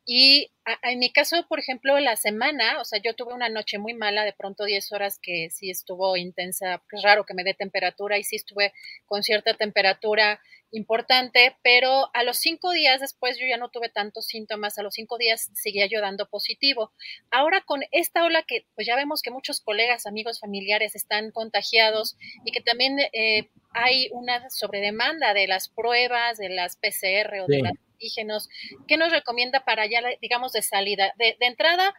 Y 0.06 0.52
en 0.84 1.00
mi 1.00 1.12
caso, 1.12 1.48
por 1.48 1.60
ejemplo, 1.60 2.00
la 2.00 2.16
semana, 2.16 2.80
o 2.80 2.86
sea, 2.86 3.00
yo 3.04 3.16
tuve 3.16 3.34
una 3.34 3.50
noche 3.50 3.80
muy 3.80 3.96
mala, 3.96 4.24
de 4.24 4.34
pronto 4.34 4.64
10 4.64 4.92
horas 4.92 5.20
que 5.20 5.50
sí 5.50 5.72
estuvo 5.72 6.16
intensa, 6.16 6.84
es 6.92 7.02
raro 7.02 7.26
que 7.26 7.34
me 7.34 7.44
dé 7.44 7.56
temperatura 7.56 8.18
y 8.20 8.24
sí 8.24 8.36
estuve 8.36 8.72
con 9.08 9.24
cierta 9.24 9.56
temperatura 9.56 10.40
importante, 10.72 11.56
pero 11.64 12.10
a 12.14 12.24
los 12.24 12.38
cinco 12.38 12.72
días 12.72 13.00
después 13.00 13.38
yo 13.40 13.48
ya 13.48 13.58
no 13.58 13.70
tuve 13.70 13.90
tantos 13.90 14.26
síntomas, 14.28 14.78
a 14.78 14.84
los 14.84 14.94
cinco 14.94 15.18
días 15.18 15.50
seguía 15.54 15.88
yo 15.88 16.02
dando 16.02 16.28
positivo. 16.28 16.92
Ahora 17.32 17.62
con 17.62 17.82
esta 17.92 18.26
ola 18.26 18.44
que 18.44 18.66
pues 18.76 18.86
ya 18.86 18.96
vemos 18.96 19.22
que 19.22 19.32
muchos 19.32 19.62
colegas, 19.62 20.06
amigos, 20.06 20.40
familiares 20.40 20.96
están 20.96 21.32
contagiados 21.32 22.18
y 22.44 22.52
que 22.52 22.62
también 22.62 23.00
eh, 23.14 23.50
hay 23.72 24.10
una 24.12 24.50
sobredemanda 24.50 25.34
de 25.34 25.48
las 25.48 25.70
pruebas, 25.70 26.38
de 26.38 26.50
las 26.50 26.76
PCR 26.76 27.42
o 27.42 27.48
de 27.48 27.62
las 27.62 27.74
antígenos, 27.96 28.50
¿qué 28.88 28.98
nos 28.98 29.12
recomienda 29.12 29.64
para 29.64 29.86
ya, 29.86 30.02
digamos, 30.22 30.52
de 30.52 30.62
salida? 30.62 31.14
De, 31.18 31.36
entrada, 31.40 31.94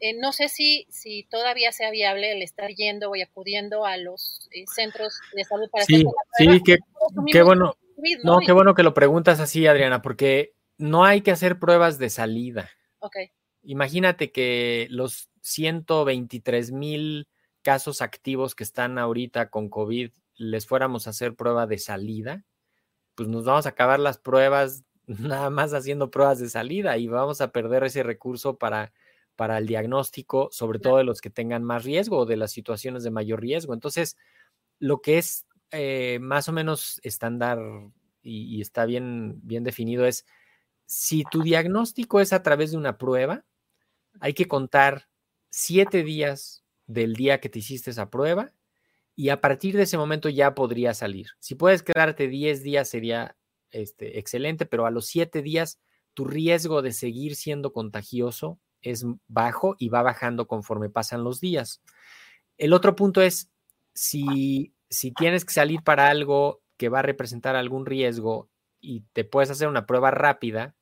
eh, 0.00 0.14
no 0.14 0.32
sé 0.32 0.48
si, 0.48 0.86
si 0.90 1.24
todavía 1.24 1.72
sea 1.72 1.90
viable 1.90 2.32
el 2.32 2.42
estar 2.42 2.70
yendo 2.70 3.10
o 3.10 3.14
acudiendo 3.22 3.84
a 3.84 3.96
los 3.98 4.48
eh, 4.52 4.64
centros 4.66 5.20
de 5.34 5.44
salud 5.44 5.68
para 5.70 5.84
sí, 5.84 6.04
hacer 6.34 6.54
Sí, 6.54 6.62
qué, 7.30 7.42
bueno. 7.42 7.76
¿no? 8.24 8.38
qué 8.38 8.52
bueno 8.52 8.74
que 8.74 8.82
lo 8.82 8.94
preguntas 8.94 9.40
así, 9.40 9.66
Adriana, 9.66 10.02
porque 10.02 10.54
no 10.78 11.04
hay 11.04 11.20
que 11.20 11.30
hacer 11.30 11.58
pruebas 11.58 11.98
de 11.98 12.10
salida. 12.10 12.70
Ok. 12.98 13.16
Imagínate 13.62 14.32
que 14.32 14.88
los 14.90 15.28
123 15.42 16.72
mil 16.72 17.28
casos 17.62 18.02
activos 18.02 18.54
que 18.54 18.64
están 18.64 18.98
ahorita 18.98 19.50
con 19.50 19.68
COVID 19.68 20.10
les 20.36 20.66
fuéramos 20.66 21.06
a 21.06 21.10
hacer 21.10 21.36
prueba 21.36 21.66
de 21.66 21.78
salida, 21.78 22.44
pues 23.14 23.28
nos 23.28 23.44
vamos 23.44 23.66
a 23.66 23.70
acabar 23.70 24.00
las 24.00 24.18
pruebas 24.18 24.84
nada 25.20 25.50
más 25.50 25.74
haciendo 25.74 26.10
pruebas 26.10 26.38
de 26.38 26.48
salida 26.48 26.96
y 26.98 27.08
vamos 27.08 27.40
a 27.40 27.52
perder 27.52 27.84
ese 27.84 28.02
recurso 28.02 28.56
para, 28.56 28.92
para 29.36 29.58
el 29.58 29.66
diagnóstico, 29.66 30.48
sobre 30.52 30.78
todo 30.78 30.98
de 30.98 31.04
los 31.04 31.20
que 31.20 31.30
tengan 31.30 31.64
más 31.64 31.84
riesgo 31.84 32.18
o 32.18 32.26
de 32.26 32.36
las 32.36 32.52
situaciones 32.52 33.02
de 33.02 33.10
mayor 33.10 33.40
riesgo. 33.40 33.74
Entonces, 33.74 34.16
lo 34.78 35.00
que 35.00 35.18
es 35.18 35.46
eh, 35.70 36.18
más 36.20 36.48
o 36.48 36.52
menos 36.52 37.00
estándar 37.02 37.58
y, 38.22 38.60
está 38.60 38.84
bien, 38.84 39.40
bien 39.42 39.64
definido 39.64 40.06
es, 40.06 40.26
si 40.86 41.24
tu 41.24 41.42
diagnóstico 41.42 42.20
es 42.20 42.32
a 42.32 42.42
través 42.42 42.72
de 42.72 42.76
una 42.76 42.98
prueba, 42.98 43.44
hay 44.20 44.34
que 44.34 44.46
contar 44.46 45.08
siete 45.48 46.02
días 46.02 46.64
del 46.86 47.14
día 47.14 47.40
que 47.40 47.48
te 47.48 47.60
hiciste 47.60 47.90
esa 47.90 48.10
prueba 48.10 48.52
y 49.14 49.28
a 49.30 49.40
partir 49.40 49.76
de 49.76 49.84
ese 49.84 49.98
momento 49.98 50.28
ya 50.28 50.54
podría 50.54 50.94
salir. 50.94 51.28
Si 51.38 51.54
puedes 51.54 51.82
quedarte 51.82 52.28
10 52.28 52.62
días 52.62 52.88
sería 52.88 53.36
este, 53.72 54.18
excelente, 54.18 54.66
pero 54.66 54.86
a 54.86 54.90
los 54.90 55.06
siete 55.06 55.42
días 55.42 55.80
tu 56.14 56.24
riesgo 56.24 56.82
de 56.82 56.92
seguir 56.92 57.36
siendo 57.36 57.72
contagioso 57.72 58.60
es 58.80 59.04
bajo 59.28 59.76
y 59.78 59.88
va 59.88 60.02
bajando 60.02 60.46
conforme 60.46 60.90
pasan 60.90 61.24
los 61.24 61.40
días. 61.40 61.82
El 62.58 62.72
otro 62.72 62.94
punto 62.94 63.22
es, 63.22 63.50
si, 63.94 64.74
si 64.90 65.12
tienes 65.12 65.44
que 65.44 65.54
salir 65.54 65.82
para 65.82 66.08
algo 66.08 66.62
que 66.76 66.88
va 66.88 67.00
a 67.00 67.02
representar 67.02 67.56
algún 67.56 67.86
riesgo 67.86 68.50
y 68.80 69.02
te 69.12 69.24
puedes 69.24 69.50
hacer 69.50 69.68
una 69.68 69.86
prueba 69.86 70.10
rápida 70.10 70.74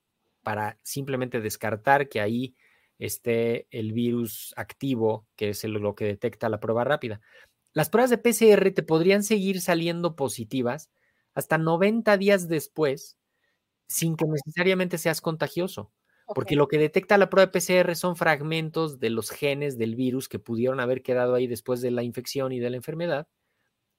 para 0.42 0.78
simplemente 0.82 1.40
descartar 1.40 2.09
que 2.09 2.20
ahí 2.20 2.55
esté 2.98 3.66
el 3.70 3.92
virus 3.92 4.53
activo, 4.57 5.26
que 5.37 5.50
es 5.50 5.64
lo 5.64 5.94
que 5.94 6.07
detecta 6.07 6.48
la 6.48 6.61
prueba 6.61 6.85
rápida. 6.85 7.20
Las 7.72 7.88
pruebas 7.88 8.11
de 8.11 8.18
PCR 8.18 8.72
te 8.72 8.83
podrían 8.83 9.22
seguir 9.22 9.61
saliendo 9.61 10.16
positivas 10.16 10.90
hasta 11.35 11.59
90 11.59 12.16
días 12.16 12.49
después 12.49 13.19
sin 13.87 14.16
que 14.16 14.25
necesariamente 14.27 14.99
seas 14.99 15.21
contagioso. 15.21 15.93
Porque 16.33 16.55
lo 16.55 16.69
que 16.69 16.79
detecta 16.79 17.19
la 17.19 17.29
prueba 17.29 17.51
de 17.51 17.61
PCR 17.61 17.97
son 17.97 18.14
fragmentos 18.14 19.01
de 19.01 19.11
los 19.11 19.31
genes 19.31 19.79
del 19.79 19.97
virus 19.97 20.29
que 20.29 20.38
pudieron 20.38 20.79
haber 20.79 21.03
quedado 21.03 21.35
ahí 21.35 21.49
después 21.49 21.81
de 21.81 21.90
la 21.90 22.05
infección 22.05 22.53
y 22.53 22.61
de 22.61 22.71
la 22.71 22.77
enfermedad 22.77 23.27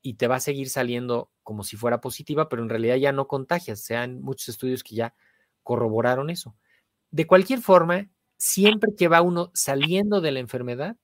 y 0.01 0.15
te 0.15 0.27
va 0.27 0.35
a 0.35 0.39
seguir 0.39 0.69
saliendo 0.69 1.29
como 1.43 1.63
si 1.63 1.77
fuera 1.77 2.01
positiva, 2.01 2.49
pero 2.49 2.63
en 2.63 2.69
realidad 2.69 2.95
ya 2.95 3.11
no 3.11 3.27
contagias. 3.27 3.81
Se 3.81 3.95
han 3.95 4.21
muchos 4.21 4.49
estudios 4.49 4.83
que 4.83 4.95
ya 4.95 5.13
corroboraron 5.63 6.29
eso. 6.29 6.55
De 7.11 7.27
cualquier 7.27 7.59
forma, 7.59 8.09
siempre 8.37 8.91
que 8.97 9.07
va 9.07 9.21
uno 9.21 9.51
saliendo 9.53 10.21
de 10.21 10.31
la 10.31 10.39
enfermedad, 10.39 10.97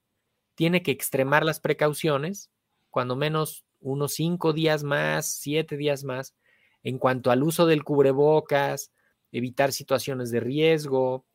tiene 0.56 0.82
que 0.82 0.92
extremar 0.92 1.46
las 1.46 1.60
precauciones, 1.60 2.50
cuando 2.90 3.16
menos 3.16 3.67
unos 3.80 4.14
cinco 4.14 4.54
días 4.54 4.84
más, 4.84 5.28
siete 5.28 5.78
días 5.78 6.04
más, 6.04 6.36
en 6.84 6.98
cuanto 6.98 7.32
al 7.32 7.44
uso 7.44 7.66
del 7.66 7.84
cubrebocas, 7.84 8.92
evitar 9.32 9.72
situaciones 9.72 10.32
de 10.32 10.40
riesgo, 10.40 11.26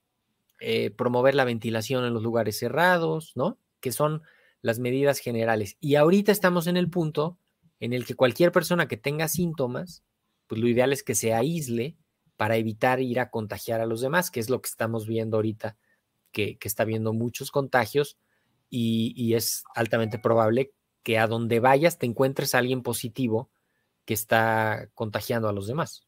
eh, 0.61 0.91
promover 0.91 1.35
la 1.35 1.45
ventilación 1.45 2.05
en 2.05 2.15
los 2.15 2.23
lugares 2.23 2.59
cerrados, 2.59 3.33
¿no? 3.35 3.59
Que 3.81 3.93
son 3.93 4.23
las 4.61 4.79
medidas 4.79 5.19
generales. 5.19 5.77
Y 5.81 5.97
ahorita 5.97 6.33
estamos 6.33 6.67
en 6.67 6.77
el 6.77 6.89
punto 6.89 7.39
en 7.81 7.93
el 7.93 8.07
que 8.07 8.15
cualquier 8.15 8.53
persona 8.53 8.87
que 8.87 8.97
tenga 8.97 9.27
síntomas, 9.29 10.05
pues 10.47 10.61
lo 10.61 10.69
ideal 10.69 10.93
es 10.93 11.03
que 11.03 11.15
se 11.15 11.35
aísle 11.35 11.97
para 12.37 12.57
evitar 12.57 13.01
ir 13.01 13.19
a 13.21 13.31
contagiar 13.31 13.81
a 13.81 13.87
los 13.87 14.01
demás, 14.01 14.31
que 14.31 14.41
es 14.41 14.51
lo 14.51 14.63
que 14.63 14.69
estamos 14.69 15.07
viendo 15.07 15.37
ahorita, 15.37 15.77
que, 16.31 16.59
está 16.63 16.85
viendo 16.85 17.13
muchos 17.13 17.51
contagios 17.51 18.19
y, 18.71 19.13
y 19.17 19.35
es 19.35 19.65
altamente 19.75 20.19
probable 20.19 20.73
que 21.03 21.19
a 21.19 21.27
donde 21.27 21.61
vayas 21.61 21.99
te 21.99 22.07
encuentres 22.07 22.55
a 22.55 22.59
alguien 22.59 22.83
positivo 22.83 23.51
que 24.05 24.15
está 24.15 24.89
contagiando 24.95 25.49
a 25.49 25.53
los 25.53 25.67
demás. 25.67 26.07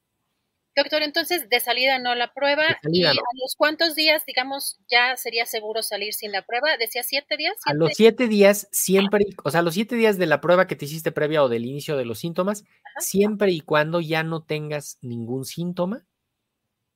Doctor, 0.76 1.02
entonces 1.02 1.48
de 1.48 1.60
salida 1.60 2.00
no 2.00 2.16
la 2.16 2.32
prueba. 2.32 2.64
¿Y 2.90 3.04
a 3.04 3.12
los 3.12 3.54
cuántos 3.56 3.94
días, 3.94 4.26
digamos, 4.26 4.78
ya 4.90 5.16
sería 5.16 5.46
seguro 5.46 5.84
salir 5.84 6.14
sin 6.14 6.32
la 6.32 6.42
prueba? 6.42 6.76
¿Decía 6.76 7.04
siete 7.04 7.36
días? 7.36 7.54
A 7.64 7.74
los 7.74 7.92
siete 7.94 8.26
días, 8.26 8.68
siempre, 8.72 9.24
o 9.44 9.50
sea, 9.52 9.60
a 9.60 9.62
los 9.62 9.74
siete 9.74 9.94
días 9.94 10.18
de 10.18 10.26
la 10.26 10.40
prueba 10.40 10.66
que 10.66 10.74
te 10.74 10.86
hiciste 10.86 11.12
previa 11.12 11.44
o 11.44 11.48
del 11.48 11.64
inicio 11.64 11.96
de 11.96 12.04
los 12.04 12.18
síntomas, 12.18 12.64
siempre 12.98 13.52
y 13.52 13.60
cuando 13.60 14.00
ya 14.00 14.24
no 14.24 14.42
tengas 14.42 14.98
ningún 15.00 15.44
síntoma 15.44 16.06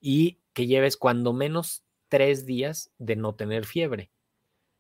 y 0.01 0.39
que 0.55 0.67
lleves 0.67 0.97
cuando 0.97 1.33
menos 1.33 1.85
tres 2.09 2.47
días 2.47 2.91
de 2.99 3.15
no 3.15 3.37
tener 3.37 3.65
fiebre. 3.65 4.11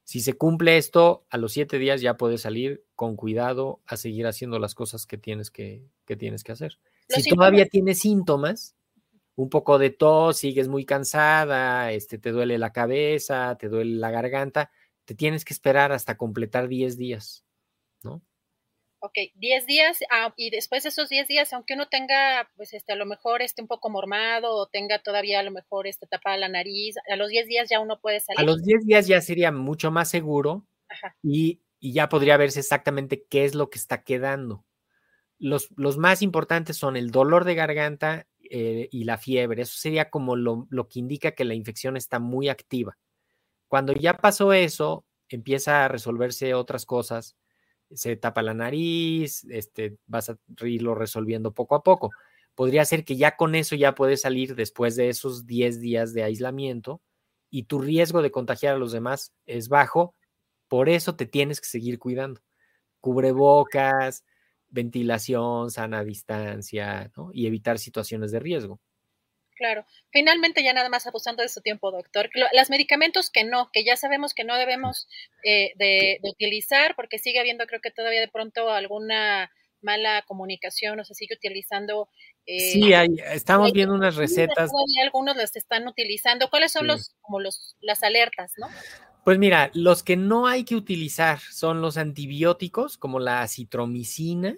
Si 0.09 0.21
se 0.21 0.33
cumple 0.33 0.79
esto, 0.79 1.27
a 1.29 1.37
los 1.37 1.53
siete 1.53 1.79
días 1.79 2.01
ya 2.01 2.16
puedes 2.16 2.40
salir 2.40 2.83
con 2.94 3.14
cuidado 3.14 3.83
a 3.85 3.99
seguir 3.99 4.27
haciendo 4.27 4.59
las 4.59 4.75
cosas 4.75 5.05
que 5.05 5.18
tienes 5.18 5.51
que, 5.51 5.85
tienes 6.18 6.44
que 6.44 6.53
hacer. 6.53 6.79
si 7.09 7.29
todavía 7.29 7.66
tienes 7.66 7.99
síntomas, 7.99 8.75
un 9.37 9.51
poco 9.51 9.79
de 9.79 9.90
tos, 9.90 10.38
sigues 10.38 10.66
muy 10.66 10.87
cansada, 10.87 11.92
este, 11.92 12.16
te 12.16 12.33
duele 12.33 12.57
la 12.57 12.73
cabeza, 12.73 13.59
te 13.61 13.68
duele 13.68 13.99
la 13.99 14.11
garganta, 14.11 14.71
te 15.05 15.14
tienes 15.14 15.44
que 15.44 15.53
esperar 15.53 15.92
hasta 15.92 16.16
completar 16.16 16.68
10 16.68 16.97
días, 16.97 17.44
¿no? 18.03 18.23
Ok, 19.00 19.14
10 19.34 19.66
días 19.66 19.98
ah, 20.11 20.34
y 20.37 20.50
después 20.50 20.82
de 20.82 20.88
esos 20.88 21.08
10 21.08 21.28
días, 21.28 21.52
aunque 21.52 21.74
uno 21.74 21.88
tenga, 21.88 22.50
pues, 22.56 22.74
este, 22.74 22.92
a 22.92 22.96
lo 22.96 23.06
mejor 23.06 23.42
esté 23.42 23.62
un 23.62 23.68
poco 23.68 23.90
mormado 23.90 24.52
o 24.52 24.66
tenga 24.66 25.00
todavía 25.00 25.38
a 25.38 25.44
lo 25.44 25.52
mejor 25.52 25.87
este, 25.87 26.08
tapada 26.08 26.37
la 26.37 26.48
nariz, 26.48 26.96
a 27.08 27.16
los 27.16 27.28
10 27.28 27.46
días 27.46 27.68
ya 27.70 27.78
uno 27.78 28.00
puede 28.00 28.18
salir. 28.18 28.40
A 28.40 28.42
los 28.42 28.64
10 28.64 28.87
días 28.87 29.06
ya 29.06 29.20
sería 29.20 29.52
mucho 29.52 29.92
más 29.92 30.11
seguro 30.11 30.66
y, 31.22 31.61
ya 31.80 32.08
podría 32.08 32.37
verse 32.37 32.58
exactamente 32.58 33.24
qué 33.30 33.44
es 33.44 33.54
lo 33.54 33.70
que 33.70 33.78
está 33.78 34.02
quedando. 34.02 34.64
Los, 35.38 35.68
los 35.76 35.96
más 35.96 36.22
importantes 36.22 36.76
son 36.76 36.96
el 36.96 37.12
dolor 37.12 37.44
de 37.44 37.54
garganta 37.54 38.26
eh, 38.50 38.88
y 38.90 39.04
la 39.04 39.16
fiebre. 39.16 39.62
Eso 39.62 39.78
sería 39.78 40.11
como 40.11 40.34
lo, 40.34 40.66
lo 40.70 40.88
que 40.88 40.98
indica 40.98 41.37
que 41.37 41.44
la 41.44 41.54
infección 41.54 41.96
está 41.96 42.18
muy 42.18 42.48
activa. 42.48 42.98
Cuando 43.68 43.92
ya 43.92 44.14
pasó 44.14 44.52
eso, 44.52 45.04
empieza 45.28 45.84
a 45.84 45.88
resolverse 45.88 46.52
otras 46.54 46.84
cosas 46.84 47.37
se 47.92 48.16
tapa 48.16 48.42
la 48.42 48.55
nariz, 48.55 49.44
este, 49.51 49.96
vas 50.07 50.31
a 50.31 50.38
irlo 50.62 50.94
resolviendo 50.94 51.53
poco 51.53 51.74
a 51.74 51.83
poco. 51.83 52.11
Podría 52.55 52.85
ser 52.85 53.05
que 53.05 53.16
ya 53.16 53.37
con 53.37 53.55
eso 53.55 53.77
ya 53.77 53.94
puedes 53.94 54.22
salir 54.22 54.55
después 54.55 54.96
de 54.96 55.09
esos 55.09 55.46
10 55.46 55.81
días 55.81 56.12
de 56.12 56.24
aislamiento 56.24 57.01
y 57.51 57.64
tu 57.64 57.81
riesgo 57.81 58.22
de 58.22 58.31
contagiar 58.31 58.74
a 58.74 58.79
los 58.79 58.92
demás 58.92 59.33
es 59.46 59.68
bajo, 59.68 60.14
por 60.68 60.88
eso 60.88 61.16
te 61.16 61.27
tienes 61.27 61.61
que 61.61 61.68
seguir 61.68 61.98
cuidando. 61.98 62.40
Claro. 69.59 69.85
Finalmente, 70.11 70.62
ya 70.62 70.73
nada 70.73 70.88
más 70.88 71.09
abusando 71.09 71.42
de 71.42 71.49
su 71.49 71.61
tiempo, 71.61 71.90
doctor. 71.90 72.31
Los 72.53 72.71
medicamentos 72.71 73.29
que 73.29 73.42
no, 73.42 73.71
que 73.73 73.85
ya 73.85 73.97
sabemos 73.97 74.33
que 74.33 74.44
no 74.44 74.57
debemos 74.57 75.09
eh, 75.44 75.73
de, 75.75 76.21
utilizar, 76.23 76.94
porque 76.94 77.18
sigue 77.18 77.40
habiendo, 77.40 77.66
creo 77.66 77.81
que 77.81 77.90
todavía 77.90 78.21
de 78.21 78.29
pronto 78.29 78.71
alguna 78.71 79.51
mala 79.83 80.23
comunicación, 80.29 81.01
o 81.01 81.05
se 81.05 81.14
sigue 81.14 81.35
utilizando. 81.35 82.09
Eh, 82.47 82.73
sí, 82.73 82.94
hay, 82.94 83.09
estamos 83.33 83.73
viendo 83.73 83.94
unas 83.94 84.14
recetas. 84.14 84.71
algunos 85.03 85.37
las 85.37 85.57
están 85.57 85.88
utilizando. 85.88 86.49
¿Cuáles 86.51 86.71
son 86.71 86.87
los, 86.87 87.16
como 87.21 87.40
los, 87.40 87.77
las 87.81 88.05
alertas, 88.05 88.53
no? 88.59 88.68
Pues 89.25 89.40
mira, 89.40 89.73
los 89.75 90.05
que 90.05 90.16
no 90.16 90.47
hay 90.47 90.64
que 90.64 90.77
utilizar 90.77 91.40
son 91.40 91.83
los 91.83 91.97
antibióticos, 91.97 92.97
como 92.97 93.18
la 93.18 93.47
citromicina, 93.49 94.57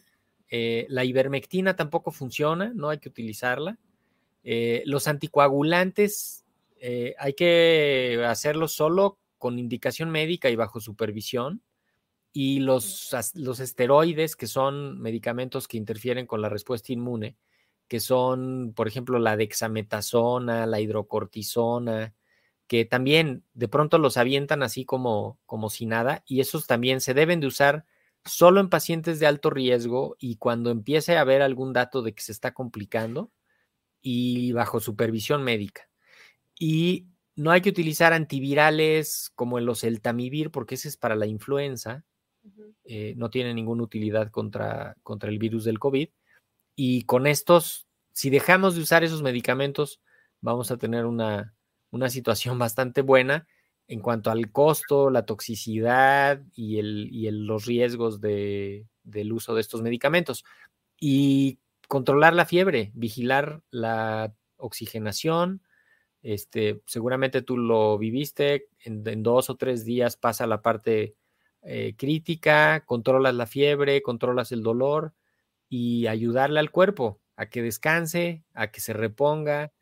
eh, 0.50 0.84
la 0.90 1.04
ivermectina 1.04 1.74
tampoco 1.74 2.10
funciona, 2.10 2.70
no 2.74 2.90
hay 2.90 2.98
que 2.98 3.08
utilizarla. 3.08 3.78
Eh, 4.42 4.82
los 4.86 5.08
anticoagulantes 5.08 6.44
eh, 6.80 7.14
hay 7.18 7.34
que 7.34 8.24
hacerlos 8.26 8.72
solo 8.72 9.18
con 9.38 9.58
indicación 9.58 10.10
médica 10.10 10.50
y 10.50 10.56
bajo 10.56 10.80
supervisión. 10.80 11.62
Y 12.32 12.60
los, 12.60 13.10
los 13.34 13.58
esteroides, 13.58 14.36
que 14.36 14.46
son 14.46 15.00
medicamentos 15.00 15.66
que 15.66 15.76
interfieren 15.76 16.26
con 16.26 16.40
la 16.40 16.48
respuesta 16.48 16.92
inmune, 16.92 17.36
que 17.88 17.98
son, 17.98 18.72
por 18.76 18.86
ejemplo, 18.86 19.18
la 19.18 19.36
dexametasona, 19.36 20.64
la 20.66 20.80
hidrocortisona, 20.80 22.14
que 22.68 22.84
también 22.84 23.42
de 23.52 23.66
pronto 23.66 23.98
los 23.98 24.16
avientan 24.16 24.62
así 24.62 24.84
como, 24.84 25.40
como 25.44 25.70
si 25.70 25.86
nada, 25.86 26.22
y 26.24 26.38
esos 26.38 26.68
también 26.68 27.00
se 27.00 27.14
deben 27.14 27.40
de 27.40 27.48
usar 27.48 27.84
solo 28.24 28.60
en 28.60 28.68
pacientes 28.68 29.18
de 29.18 29.26
alto 29.26 29.50
riesgo 29.50 30.14
y 30.20 30.36
cuando 30.36 30.70
empiece 30.70 31.16
a 31.16 31.22
haber 31.22 31.42
algún 31.42 31.72
dato 31.72 32.00
de 32.02 32.14
que 32.14 32.22
se 32.22 32.30
está 32.30 32.54
complicando, 32.54 33.32
y 34.02 34.52
bajo 34.52 34.80
supervisión 34.80 35.42
médica. 35.42 35.88
Y 36.58 37.06
no 37.36 37.50
hay 37.50 37.60
que 37.60 37.70
utilizar 37.70 38.12
antivirales 38.12 39.30
como 39.34 39.58
el 39.58 39.68
oseltamivir, 39.68 40.50
porque 40.50 40.74
ese 40.74 40.88
es 40.88 40.96
para 40.96 41.16
la 41.16 41.26
influenza, 41.26 42.04
eh, 42.84 43.14
no 43.16 43.30
tiene 43.30 43.54
ninguna 43.54 43.82
utilidad 43.82 44.30
contra, 44.30 44.96
contra 45.02 45.30
el 45.30 45.38
virus 45.38 45.64
del 45.64 45.78
COVID. 45.78 46.08
Y 46.76 47.02
con 47.04 47.26
estos, 47.26 47.86
si 48.12 48.30
dejamos 48.30 48.74
de 48.74 48.82
usar 48.82 49.04
esos 49.04 49.22
medicamentos, 49.22 50.00
vamos 50.40 50.70
a 50.70 50.76
tener 50.76 51.06
una, 51.06 51.54
una 51.90 52.10
situación 52.10 52.58
bastante 52.58 53.02
buena 53.02 53.46
en 53.88 54.00
cuanto 54.00 54.30
al 54.30 54.52
costo, 54.52 55.10
la 55.10 55.26
toxicidad 55.26 56.42
y, 56.54 56.78
el, 56.78 57.08
y 57.10 57.26
el, 57.26 57.46
los 57.46 57.66
riesgos 57.66 58.20
de, 58.20 58.86
del 59.02 59.32
uso 59.32 59.54
de 59.54 59.60
estos 59.60 59.82
medicamentos. 59.82 60.44
Y 60.98 61.58
controlar 61.90 62.34
la 62.34 62.46
fiebre, 62.46 62.92
vigilar 62.94 63.64
la 63.72 64.32
oxigenación. 64.58 65.60
Este, 66.22 66.82
seguramente 66.86 67.42
tú 67.42 67.58
lo 67.58 67.98
viviste, 67.98 68.68
en, 68.84 69.24
dos 69.24 69.50
o 69.50 69.56
tres 69.56 69.84
días 69.84 70.16
pasa 70.16 70.46
la 70.46 70.62
parte 70.62 71.16
eh, 71.62 71.96
crítica, 71.98 72.84
controlas 72.86 73.34
la 73.34 73.46
fiebre, 73.46 74.02
controlas 74.02 74.52
el 74.52 74.62
dolor 74.62 75.14
y 75.68 76.06
ayudarle 76.06 76.60
al 76.60 76.70
cuerpo 76.70 77.20
a 77.34 77.46
que 77.46 77.60
descanse, 77.60 78.44
a 78.54 78.70
que 78.70 78.80
se 78.80 78.92
reponga 78.92 79.72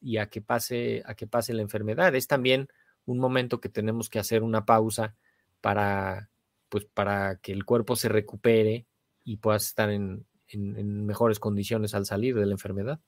y 0.00 0.16
a 0.16 0.30
que 0.30 0.40
pase, 0.40 1.02
a 1.04 1.16
que 1.16 1.26
pase 1.26 1.52
la 1.52 1.60
enfermedad. 1.60 2.14
Es 2.14 2.28
también 2.28 2.68
un 3.04 3.18
momento 3.18 3.60
que 3.60 3.68
tenemos 3.68 4.08
que 4.08 4.18
hacer 4.18 4.42
una 4.42 4.64
pausa 4.64 5.16
para, 5.60 6.30
pues, 6.70 6.86
para 6.86 7.36
que 7.36 7.52
el 7.52 7.66
cuerpo 7.66 7.94
se 7.94 8.08
recupere 8.08 8.86
y 9.22 9.36
puedas 9.36 9.66
estar 9.66 9.90
en, 9.90 10.24
en, 10.50 11.06
mejores 11.06 11.38
condiciones 11.38 11.94
al 11.94 12.06
salir 12.06 12.34
de 12.34 12.46
la 12.46 12.52
enfermedad. 12.52 13.00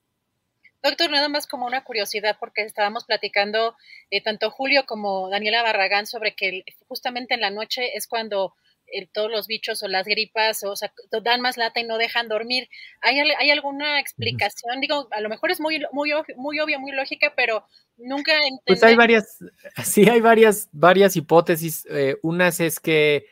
Doctor, 0.83 1.11
nada 1.11 1.29
más 1.29 1.47
como 1.47 1.67
una 1.67 1.85
curiosidad, 1.85 2.39
porque 2.41 2.63
estábamos 2.63 3.05
platicando 3.05 3.77
eh, 4.11 4.23
tanto 4.23 4.51
Julio 4.51 4.85
como 4.87 5.29
Daniela 5.29 5.63
Barragán 5.63 6.07
sobre 6.07 6.35
que 6.35 6.65
justamente 6.89 7.35
en 7.35 7.43
la 7.43 7.51
noche 7.51 7.97
es 7.97 8.07
cuando 8.07 8.55
eh, 8.87 9.07
todos 9.13 9.31
los 9.31 9.47
bichos 9.47 9.83
o 9.83 9.89
las 9.89 10.07
gripas 10.07 10.65
o, 10.65 10.75
sea, 10.75 10.91
dan 11.23 11.43
más 11.43 11.59
lata 11.59 11.81
y 11.81 11.85
no 11.85 11.99
dejan 11.99 12.29
dormir. 12.29 12.69
¿Hay, 13.03 13.19
hay 13.19 13.51
alguna 13.51 14.01
explicación? 14.01 14.81
Digo, 14.81 15.09
a 15.11 15.21
lo 15.21 15.29
mejor 15.29 15.51
es 15.51 15.61
muy, 15.61 15.83
muy, 15.93 16.13
muy 16.37 16.61
obvia, 16.61 16.79
muy 16.79 16.93
lógica, 16.93 17.35
pero 17.37 17.67
nunca 17.99 18.33
entendí. 18.33 18.63
Pues 18.65 18.83
hay 18.83 18.97
varias, 18.97 19.37
sí, 19.85 20.09
hay 20.09 20.23
varias, 20.23 20.71
varias 20.73 21.15
hipótesis. 21.15 21.87
Eh, 21.91 22.17
unas 22.23 22.59
es 22.61 22.81
que 22.81 23.27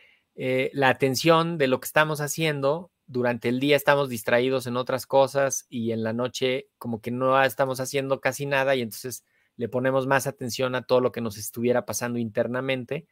la 0.73 0.91
atención 0.91 1.59
de 1.59 1.67
lo 1.67 1.81
que 1.81 1.87
estamos 1.87 2.21
haciendo 2.21 2.93
durante 3.09 3.49
el 3.49 3.59
día 3.59 3.75
estamos 3.75 4.09
distraídos 4.09 4.67
en 4.67 4.77
otras 4.77 5.07
cosas 5.07 5.67
y 5.69 5.93
en 5.93 6.05
la 6.05 6.13
noche 6.13 6.69
como 6.77 7.01
que 7.01 7.11
no 7.11 7.43
estamos 7.43 7.81
haciendo 7.81 8.21
casi 8.21 8.47
nada 8.47 8.77
y 8.77 8.83
entonces 8.83 9.25
le 9.57 9.69
ponemos 9.69 10.07
más 10.07 10.27
atención 10.27 10.75
a 10.75 10.83
todo 10.83 11.01
lo 11.01 11.11
que 11.11 11.23
nos 11.23 11.39
estuviera 11.39 11.85
pasando 11.85 12.19
internamente. 12.19 13.09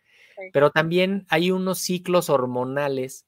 Pero 0.52 0.70
también 0.70 1.26
hay 1.28 1.50
unos 1.50 1.78
ciclos 1.78 2.28
hormonales 2.28 3.26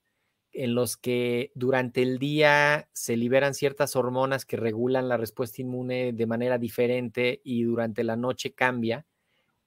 en 0.53 0.75
los 0.75 0.97
que 0.99 1.53
durante 1.55 2.03
el 2.03 2.19
día 2.19 2.89
se 2.93 3.17
liberan 3.17 3.55
ciertas 3.55 3.97
hormonas 3.97 4.45
que 4.45 4.59
regulan 4.59 5.09
la 5.09 5.17
respuesta 5.17 5.63
inmune 5.63 6.13
de 6.13 6.27
manera 6.27 6.59
diferente 6.59 7.41
y 7.45 7.63
durante 7.63 8.05
la 8.05 8.17
noche 8.17 8.53
cambia. 8.53 9.07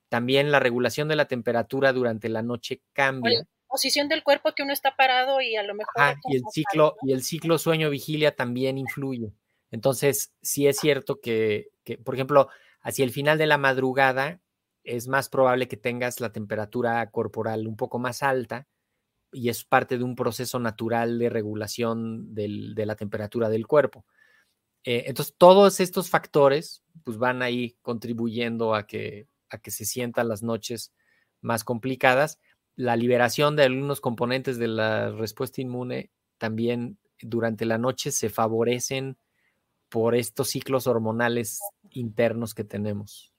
También 0.07 0.51
la 0.51 0.59
regulación 0.59 1.07
de 1.07 1.15
la 1.15 1.25
temperatura 1.25 1.93
durante 1.93 2.29
la 2.29 2.43
noche 2.43 2.83
cambia 2.93 3.47
posición 3.71 4.09
del 4.09 4.23
cuerpo 4.23 4.51
que 4.53 4.63
uno 4.63 4.73
está 4.73 4.95
parado 4.95 5.41
y 5.41 5.55
a 5.55 5.63
lo 5.63 5.73
mejor... 5.73 6.17
y 6.29 6.35
el 6.35 6.43
ciclo, 6.51 6.97
y 7.01 7.13
el 7.13 7.23
ciclo 7.23 7.57
sueño-vigilia 7.57 8.35
también 8.35 8.77
influye. 8.77 9.33
Entonces, 9.71 10.33
sí 10.41 10.67
es 10.67 10.77
cierto 10.77 11.21
que, 11.21 11.69
que, 11.83 11.97
por 11.97 12.13
ejemplo, 12.13 12.49
hacia 12.81 13.05
el 13.05 13.11
final 13.11 13.37
de 13.37 13.47
la 13.47 13.57
madrugada 13.57 14.41
es 14.83 15.07
más 15.07 15.29
probable 15.29 15.67
que 15.67 15.77
tengas 15.77 16.19
la 16.19 16.31
temperatura 16.31 17.09
corporal 17.11 17.67
un 17.67 17.77
poco 17.77 17.99
más 17.99 18.23
alta 18.23 18.67
y 19.31 19.49
es 19.49 19.63
parte 19.63 19.97
de 19.97 20.03
un 20.03 20.15
proceso 20.15 20.59
natural 20.59 21.17
de 21.17 21.29
regulación 21.29 22.33
del, 22.33 22.75
de 22.75 22.85
la 22.85 22.95
temperatura 22.95 23.49
del 23.49 23.67
cuerpo. 23.67 24.05
Eh, 24.83 25.05
entonces, 25.07 25.35
todos 25.37 25.79
estos 25.79 26.09
factores 26.09 26.83
pues, 27.03 27.17
van 27.17 27.41
ahí 27.41 27.77
contribuyendo 27.81 28.75
a 28.75 28.87
que, 28.87 29.27
a 29.49 29.59
que 29.59 29.71
se 29.71 29.85
sientan 29.85 30.27
las 30.27 30.43
noches 30.43 30.91
más 31.39 31.63
complicadas 31.63 32.39
la 32.75 32.95
liberación 32.95 33.55
de 33.55 33.63
algunos 33.63 34.01
componentes 34.01 34.57
de 34.57 34.67
la 34.67 35.11
respuesta 35.11 35.61
inmune 35.61 36.11
también 36.37 36.97
durante 37.19 37.65
la 37.65 37.77
noche 37.77 38.11
se 38.11 38.29
favorecen 38.29 39.17
por 39.89 40.15
estos 40.15 40.49
ciclos 40.49 40.87
hormonales 40.87 41.59
internos 41.91 42.53
que 42.53 42.63
tenemos. 42.63 43.31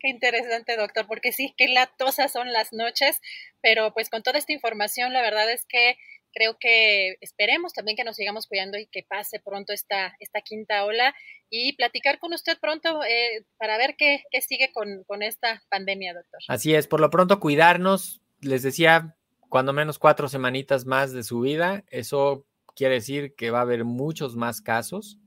Qué 0.00 0.08
interesante, 0.08 0.76
doctor, 0.76 1.06
porque 1.06 1.32
sí, 1.32 1.54
qué 1.56 1.68
latosas 1.68 2.32
son 2.32 2.52
las 2.52 2.72
noches, 2.72 3.20
pero 3.60 3.92
pues 3.92 4.10
con 4.10 4.22
toda 4.22 4.38
esta 4.38 4.52
información, 4.52 5.12
la 5.12 5.22
verdad 5.22 5.50
es 5.50 5.66
que 5.66 5.96
creo 6.32 6.56
que 6.58 7.16
esperemos 7.20 7.72
también 7.72 7.96
que 7.96 8.04
nos 8.04 8.16
sigamos 8.16 8.46
cuidando 8.46 8.78
y 8.78 8.86
que 8.86 9.02
pase 9.02 9.40
pronto 9.40 9.72
esta, 9.72 10.14
esta 10.20 10.40
quinta 10.40 10.84
ola 10.84 11.14
y 11.50 11.74
platicar 11.74 12.18
con 12.18 12.32
usted 12.32 12.58
pronto 12.60 13.02
eh, 13.04 13.44
para 13.56 13.76
ver 13.78 13.96
qué, 13.96 14.22
qué 14.30 14.40
sigue 14.40 14.70
con, 14.72 15.04
con 15.04 15.22
esta 15.22 15.62
pandemia, 15.68 16.14
doctor. 16.14 16.40
Así 16.48 16.74
es, 16.74 16.86
por 16.86 17.00
lo 17.00 17.10
pronto 17.10 17.40
cuidarnos, 17.40 18.20
les 18.40 18.62
decía, 18.62 19.16
cuando 19.48 19.72
menos 19.72 19.98
cuatro 19.98 20.28
semanitas 20.28 20.86
más 20.86 21.12
de 21.12 21.22
su 21.22 21.40
vida, 21.40 21.84
eso 21.88 22.46
quiere 22.74 22.94
decir 22.94 23.34
que 23.34 23.50
va 23.50 23.58
a 23.58 23.62
haber 23.62 23.84
muchos 23.84 24.36
más 24.36 24.60
casos 24.60 25.18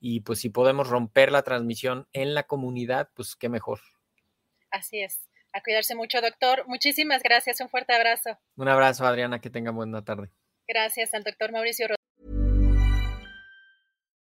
y 0.00 0.20
pues 0.20 0.40
si 0.40 0.48
podemos 0.48 0.88
romper 0.88 1.32
la 1.32 1.42
transmisión 1.42 2.08
en 2.12 2.34
la 2.34 2.44
comunidad, 2.44 3.10
pues 3.14 3.36
qué 3.36 3.48
mejor. 3.48 3.80
Así 4.70 5.00
es. 5.00 5.20
A 5.52 5.62
cuidarse 5.62 5.94
mucho, 5.94 6.20
doctor. 6.20 6.64
Muchísimas 6.66 7.22
gracias. 7.22 7.60
Un 7.60 7.68
fuerte 7.68 7.94
abrazo. 7.94 8.38
Un 8.56 8.68
abrazo, 8.68 9.06
Adriana. 9.06 9.40
Que 9.40 9.50
tenga 9.50 9.70
buena 9.70 10.04
tarde. 10.04 10.30
Gracias 10.66 11.14
al 11.14 11.24
doctor 11.24 11.52
Mauricio 11.52 11.88